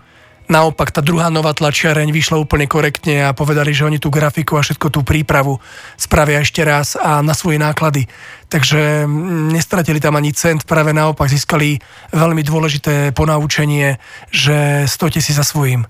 Naopak 0.51 0.91
tá 0.91 0.99
druhá 0.99 1.31
nová 1.31 1.55
tlačiareň 1.55 2.11
vyšla 2.11 2.35
úplne 2.35 2.67
korektne 2.67 3.23
a 3.23 3.31
povedali, 3.31 3.71
že 3.71 3.87
oni 3.87 4.03
tú 4.03 4.11
grafiku 4.11 4.59
a 4.59 4.65
všetko 4.67 4.91
tú 4.91 4.99
prípravu 4.99 5.55
spravia 5.95 6.43
ešte 6.43 6.59
raz 6.67 6.99
a 6.99 7.23
na 7.23 7.31
svoje 7.31 7.55
náklady. 7.55 8.03
Takže 8.51 9.07
mm, 9.07 9.55
nestratili 9.55 10.03
tam 10.03 10.19
ani 10.19 10.35
cent, 10.35 10.67
práve 10.67 10.91
naopak 10.91 11.31
získali 11.31 11.79
veľmi 12.11 12.43
dôležité 12.43 13.15
ponaučenie, 13.15 13.95
že 14.27 14.83
stojte 14.91 15.23
si 15.23 15.31
za 15.31 15.47
svojím. 15.47 15.87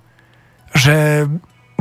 Že 0.78 1.26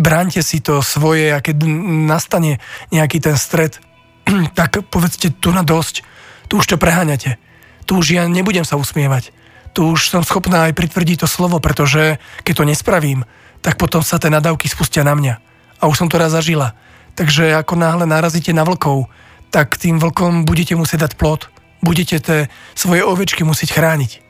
bránte 0.01 0.41
si 0.41 0.65
to 0.65 0.81
svoje 0.81 1.37
a 1.37 1.45
keď 1.45 1.61
nastane 2.09 2.65
nejaký 2.97 3.21
ten 3.21 3.37
stred, 3.37 3.77
tak 4.59 4.89
povedzte 4.89 5.29
tu 5.37 5.53
na 5.53 5.61
dosť, 5.61 6.01
tu 6.49 6.57
už 6.57 6.65
to 6.65 6.77
preháňate. 6.81 7.37
Tu 7.85 7.93
už 7.93 8.17
ja 8.17 8.25
nebudem 8.25 8.65
sa 8.65 8.81
usmievať 8.81 9.37
tu 9.73 9.95
už 9.95 10.11
som 10.11 10.27
schopná 10.27 10.67
aj 10.71 10.75
pritvrdiť 10.75 11.23
to 11.25 11.29
slovo, 11.31 11.63
pretože 11.63 12.19
keď 12.43 12.55
to 12.55 12.65
nespravím, 12.67 13.23
tak 13.63 13.79
potom 13.79 14.03
sa 14.03 14.19
tie 14.19 14.33
nadávky 14.33 14.67
spustia 14.67 15.07
na 15.07 15.15
mňa. 15.15 15.35
A 15.81 15.87
už 15.87 16.05
som 16.05 16.09
to 16.11 16.21
raz 16.21 16.35
zažila. 16.35 16.75
Takže 17.15 17.55
ako 17.55 17.77
náhle 17.77 18.05
narazíte 18.09 18.51
na 18.51 18.65
vlkov, 18.67 19.07
tak 19.51 19.77
tým 19.77 19.99
vlkom 19.99 20.47
budete 20.47 20.75
musieť 20.75 21.11
dať 21.11 21.13
plot. 21.19 21.51
Budete 21.81 22.17
tie 22.21 22.39
svoje 22.77 23.01
ovečky 23.05 23.43
musieť 23.43 23.79
chrániť. 23.79 24.21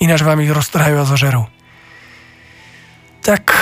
Ináč 0.00 0.24
vám 0.24 0.40
ich 0.40 0.52
roztrhajú 0.52 0.96
a 1.00 1.08
zožerú. 1.08 1.44
Tak, 3.24 3.52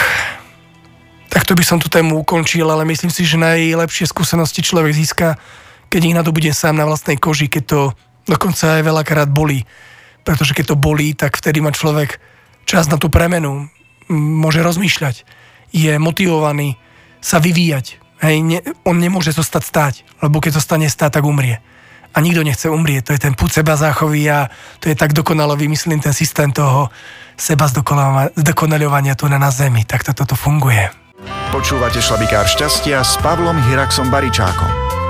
tak 1.31 1.43
to 1.47 1.57
by 1.57 1.65
som 1.65 1.79
tú 1.81 1.89
tému 1.89 2.21
ukončil, 2.21 2.69
ale 2.69 2.85
myslím 2.85 3.11
si, 3.11 3.25
že 3.25 3.41
najlepšie 3.41 4.11
skúsenosti 4.11 4.61
človek 4.61 4.93
získa, 4.93 5.41
keď 5.89 6.01
ich 6.05 6.17
nadobudne 6.17 6.53
sám 6.53 6.79
na 6.79 6.85
vlastnej 6.85 7.17
koži, 7.17 7.47
keď 7.49 7.65
to 7.65 7.81
dokonca 8.29 8.81
aj 8.81 8.83
veľakrát 8.83 9.29
bolí 9.31 9.65
pretože 10.25 10.57
keď 10.57 10.75
to 10.75 10.81
bolí, 10.81 11.13
tak 11.13 11.37
vtedy 11.37 11.61
má 11.61 11.71
človek 11.71 12.19
čas 12.65 12.89
na 12.89 12.97
tú 12.97 13.13
premenu, 13.13 13.69
môže 14.11 14.65
rozmýšľať, 14.65 15.25
je 15.71 15.93
motivovaný 16.01 16.81
sa 17.21 17.41
vyvíjať. 17.41 18.01
Hej, 18.25 18.37
ne, 18.41 18.59
on 18.89 18.97
nemôže 18.97 19.37
zostať 19.37 19.63
stáť, 19.63 19.95
lebo 20.25 20.41
keď 20.41 20.57
zostane 20.57 20.89
stáť, 20.89 21.21
tak 21.21 21.29
umrie. 21.29 21.61
A 22.15 22.23
nikto 22.23 22.47
nechce 22.47 22.71
umrieť, 22.71 23.11
to 23.11 23.15
je 23.17 23.21
ten 23.21 23.35
púd 23.35 23.51
seba 23.51 23.75
záchovy 23.75 24.23
a 24.31 24.49
to 24.79 24.89
je 24.89 24.97
tak 24.97 25.13
dokonalo 25.13 25.59
vymyslený 25.59 26.01
ten 26.01 26.15
systém 26.15 26.55
toho 26.55 26.89
seba 27.35 27.67
zdokonaľovania 28.33 29.19
tu 29.19 29.27
na, 29.27 29.37
na 29.37 29.51
zemi. 29.51 29.83
Tak 29.83 30.07
toto 30.07 30.23
to 30.23 30.37
funguje. 30.39 30.89
Počúvate 31.51 31.99
šlabikár 31.99 32.47
šťastia 32.47 33.03
s 33.03 33.19
Pavlom 33.19 33.59
Hiraxom 33.67 34.15
Baričákom. 34.15 35.04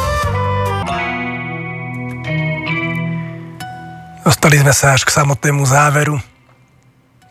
Dostali 4.25 4.57
sme 4.57 4.73
sa 4.73 4.97
až 4.97 5.05
k 5.05 5.13
samotnému 5.13 5.69
záveru. 5.69 6.17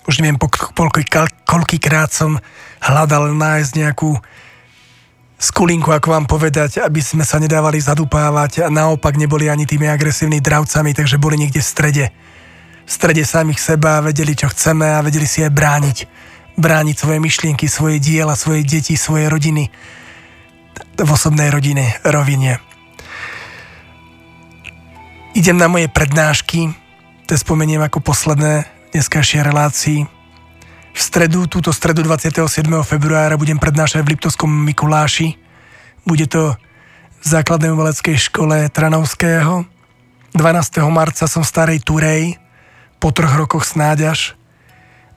Už 0.05 0.21
neviem, 0.21 0.37
po 0.37 0.45
koľkýkrát 1.49 2.13
som 2.13 2.37
hľadal 2.85 3.33
nájsť 3.33 3.71
nejakú 3.81 4.13
skulinku, 5.41 5.89
ako 5.89 6.13
vám 6.13 6.29
povedať, 6.29 6.85
aby 6.85 7.01
sme 7.01 7.25
sa 7.25 7.41
nedávali 7.41 7.81
zadupávať 7.81 8.61
a 8.61 8.69
naopak 8.69 9.17
neboli 9.17 9.49
ani 9.49 9.65
tými 9.65 9.89
agresívnymi 9.89 10.37
dravcami, 10.37 10.93
takže 10.93 11.17
boli 11.17 11.41
niekde 11.41 11.65
v 11.65 11.71
strede. 11.73 12.05
V 12.85 12.91
strede 12.93 13.25
samých 13.25 13.57
seba, 13.57 13.97
vedeli, 14.05 14.37
čo 14.37 14.53
chceme 14.53 14.85
a 14.93 15.01
vedeli 15.01 15.25
si 15.25 15.41
aj 15.41 15.49
brániť. 15.49 15.97
Brániť 16.61 16.93
svoje 16.93 17.17
myšlienky, 17.17 17.65
svoje 17.65 17.97
diela, 17.97 18.37
svoje 18.37 18.61
deti, 18.61 18.93
svoje 18.93 19.33
rodiny 19.33 19.73
v 20.93 21.09
osobnej 21.09 21.49
rodine, 21.49 21.97
rovine. 22.05 22.61
Idem 25.33 25.57
na 25.57 25.65
moje 25.65 25.89
prednášky, 25.89 26.82
to 27.27 27.39
spomeniem 27.39 27.79
ako 27.83 28.03
posledné 28.03 28.67
dneskajšie 28.91 29.39
relácii. 29.43 29.99
V 30.93 30.99
stredu, 30.99 31.49
túto 31.49 31.73
stredu 31.73 32.05
27. 32.05 32.67
februára 32.83 33.39
budem 33.39 33.57
prednášať 33.57 34.05
v 34.05 34.13
Liptovskom 34.13 34.51
Mikuláši. 34.51 35.39
Bude 36.05 36.29
to 36.29 36.53
v 37.23 37.25
základnej 37.25 37.71
umeleckej 37.71 38.29
škole 38.29 38.67
Tranovského 38.69 39.65
12. 40.33 40.81
marca 40.89 41.29
som 41.29 41.45
v 41.45 41.49
Starej 41.53 41.79
Turej, 41.85 42.41
po 42.97 43.13
troch 43.13 43.37
rokoch 43.37 43.69
snáďaš. 43.69 44.33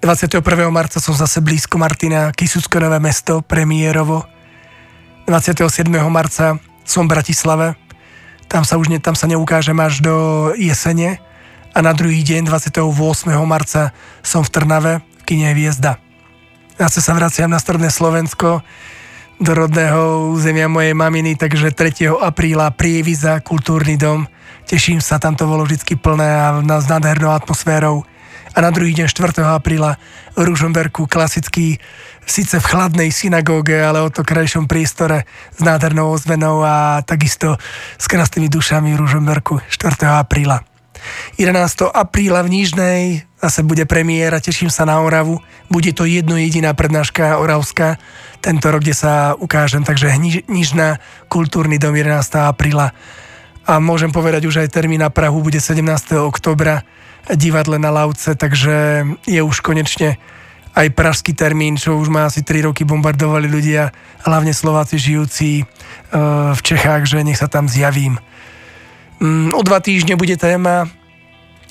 21. 0.05 0.45
marca 0.69 1.01
som 1.01 1.17
zase 1.17 1.41
blízko 1.41 1.81
Martina, 1.81 2.31
Kisucko 2.37 2.77
Nové 2.77 3.01
mesto, 3.01 3.41
premiérovo. 3.41 4.29
27. 5.25 5.89
marca 6.13 6.61
som 6.85 7.09
v 7.09 7.17
Bratislave, 7.17 7.81
tam 8.47 8.63
sa 8.63 8.77
už 8.79 8.93
ne, 8.93 9.01
tam 9.01 9.17
sa 9.17 9.25
neukážem 9.27 9.75
až 9.81 10.05
do 10.05 10.15
jesene 10.55 11.19
a 11.77 11.85
na 11.85 11.93
druhý 11.93 12.25
deň 12.25 12.49
28. 12.49 12.81
marca 13.45 13.93
som 14.25 14.41
v 14.41 14.49
Trnave 14.49 14.93
v 15.21 15.23
kine 15.29 15.53
Hviezda. 15.53 16.01
Zase 16.81 17.05
sa 17.05 17.13
vraciam 17.13 17.53
na 17.53 17.61
stredné 17.61 17.93
Slovensko, 17.93 18.65
do 19.37 19.53
rodného 19.53 20.33
územia 20.33 20.73
mojej 20.73 20.97
maminy, 20.97 21.37
takže 21.37 21.77
3. 21.77 22.09
apríla 22.25 22.73
Prieviza, 22.73 23.45
kultúrny 23.45 24.01
dom, 24.01 24.25
Teším 24.67 24.99
sa, 24.99 25.23
tam 25.23 25.39
to 25.39 25.47
bolo 25.47 25.63
vždy 25.63 25.95
plné 25.95 26.27
a 26.27 26.59
s 26.59 26.87
nádhernou 26.91 27.31
atmosférou. 27.31 28.03
A 28.51 28.59
na 28.59 28.75
druhý 28.75 28.97
deň 28.97 29.07
4. 29.07 29.47
apríla 29.47 29.95
v 30.35 30.43
Ružomberku 30.43 31.07
klasický, 31.07 31.79
síce 32.27 32.59
v 32.59 32.67
chladnej 32.67 33.15
synagóge, 33.15 33.79
ale 33.79 34.03
o 34.03 34.11
to 34.11 34.27
krajšom 34.27 34.67
priestore 34.67 35.23
s 35.55 35.61
nádhernou 35.63 36.11
ozvenou 36.11 36.67
a 36.67 37.05
takisto 37.07 37.61
s 38.01 38.11
krásnymi 38.11 38.51
dušami 38.51 38.91
v 38.97 39.01
Ružomberku 39.07 39.61
4. 39.71 40.03
apríla. 40.19 40.76
11. 41.39 41.93
apríla 41.93 42.43
v 42.45 42.53
Nížnej 42.61 43.27
zase 43.37 43.63
bude 43.63 43.85
premiéra, 43.85 44.43
teším 44.43 44.73
sa 44.73 44.89
na 44.89 44.99
Oravu. 44.99 45.39
Bude 45.69 45.93
to 45.93 46.09
jedno 46.09 46.41
jediná 46.41 46.73
prednáška 46.73 47.39
Oravská 47.39 48.01
tento 48.41 48.67
rok, 48.73 48.83
kde 48.83 48.97
sa 48.97 49.37
ukážem, 49.37 49.85
takže 49.85 50.11
Nížna, 50.49 50.99
kultúrny 51.29 51.79
dom 51.79 51.95
11. 51.95 52.17
apríla 52.49 52.97
a 53.67 53.83
môžem 53.83 54.15
povedať 54.15 54.47
už 54.47 54.63
aj 54.63 54.71
termín 54.71 55.03
na 55.03 55.11
Prahu 55.11 55.43
bude 55.43 55.59
17. 55.59 55.83
oktobra 56.23 56.87
divadle 57.35 57.83
na 57.83 57.91
Lauce, 57.91 58.39
takže 58.39 59.03
je 59.27 59.41
už 59.43 59.59
konečne 59.59 60.23
aj 60.77 60.95
pražský 60.95 61.35
termín, 61.35 61.75
čo 61.75 61.99
už 61.99 62.07
má 62.07 62.31
asi 62.31 62.47
3 62.47 62.71
roky 62.71 62.87
bombardovali 62.87 63.51
ľudia, 63.51 63.91
hlavne 64.23 64.55
Slováci 64.55 65.01
žijúci 65.01 65.51
e, 65.59 65.65
v 66.55 66.61
Čechách, 66.63 67.11
že 67.11 67.27
nech 67.27 67.41
sa 67.41 67.51
tam 67.51 67.67
zjavím. 67.67 68.23
Mm, 69.21 69.57
o 69.57 69.63
dva 69.65 69.81
týždne 69.81 70.17
bude 70.17 70.37
téma, 70.37 70.91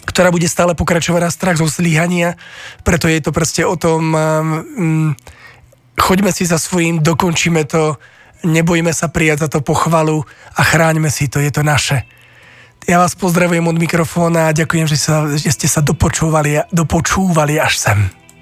ktorá 0.06 0.30
bude 0.34 0.50
stále 0.50 0.74
pokračovať 0.74 1.22
na 1.22 1.32
strach 1.34 1.58
zo 1.58 1.70
slíhania, 1.70 2.38
preto 2.86 3.10
je 3.10 3.22
to 3.22 3.30
proste 3.34 3.66
o 3.66 3.76
tom, 3.78 4.14
mm, 4.14 5.10
choďme 6.00 6.32
si 6.34 6.46
za 6.46 6.58
svojím, 6.58 7.02
dokončíme 7.02 7.66
to, 7.66 7.98
nebojme 8.46 8.94
sa 8.94 9.10
prijať 9.10 9.46
za 9.46 9.50
to 9.50 9.60
pochvalu 9.66 10.22
a 10.58 10.62
chráňme 10.62 11.10
si 11.10 11.30
to, 11.30 11.42
je 11.42 11.50
to 11.50 11.66
naše. 11.66 12.06
Ja 12.86 13.02
vás 13.02 13.18
pozdravujem 13.18 13.66
od 13.66 13.82
mikrofóna 13.82 14.54
a 14.54 14.56
ďakujem, 14.56 14.86
že, 14.86 14.98
sa, 15.02 15.26
že 15.26 15.50
ste 15.50 15.66
sa 15.66 15.82
dopočúvali, 15.82 16.70
dopočúvali 16.70 17.58
až 17.58 17.82
sem. 17.82 18.25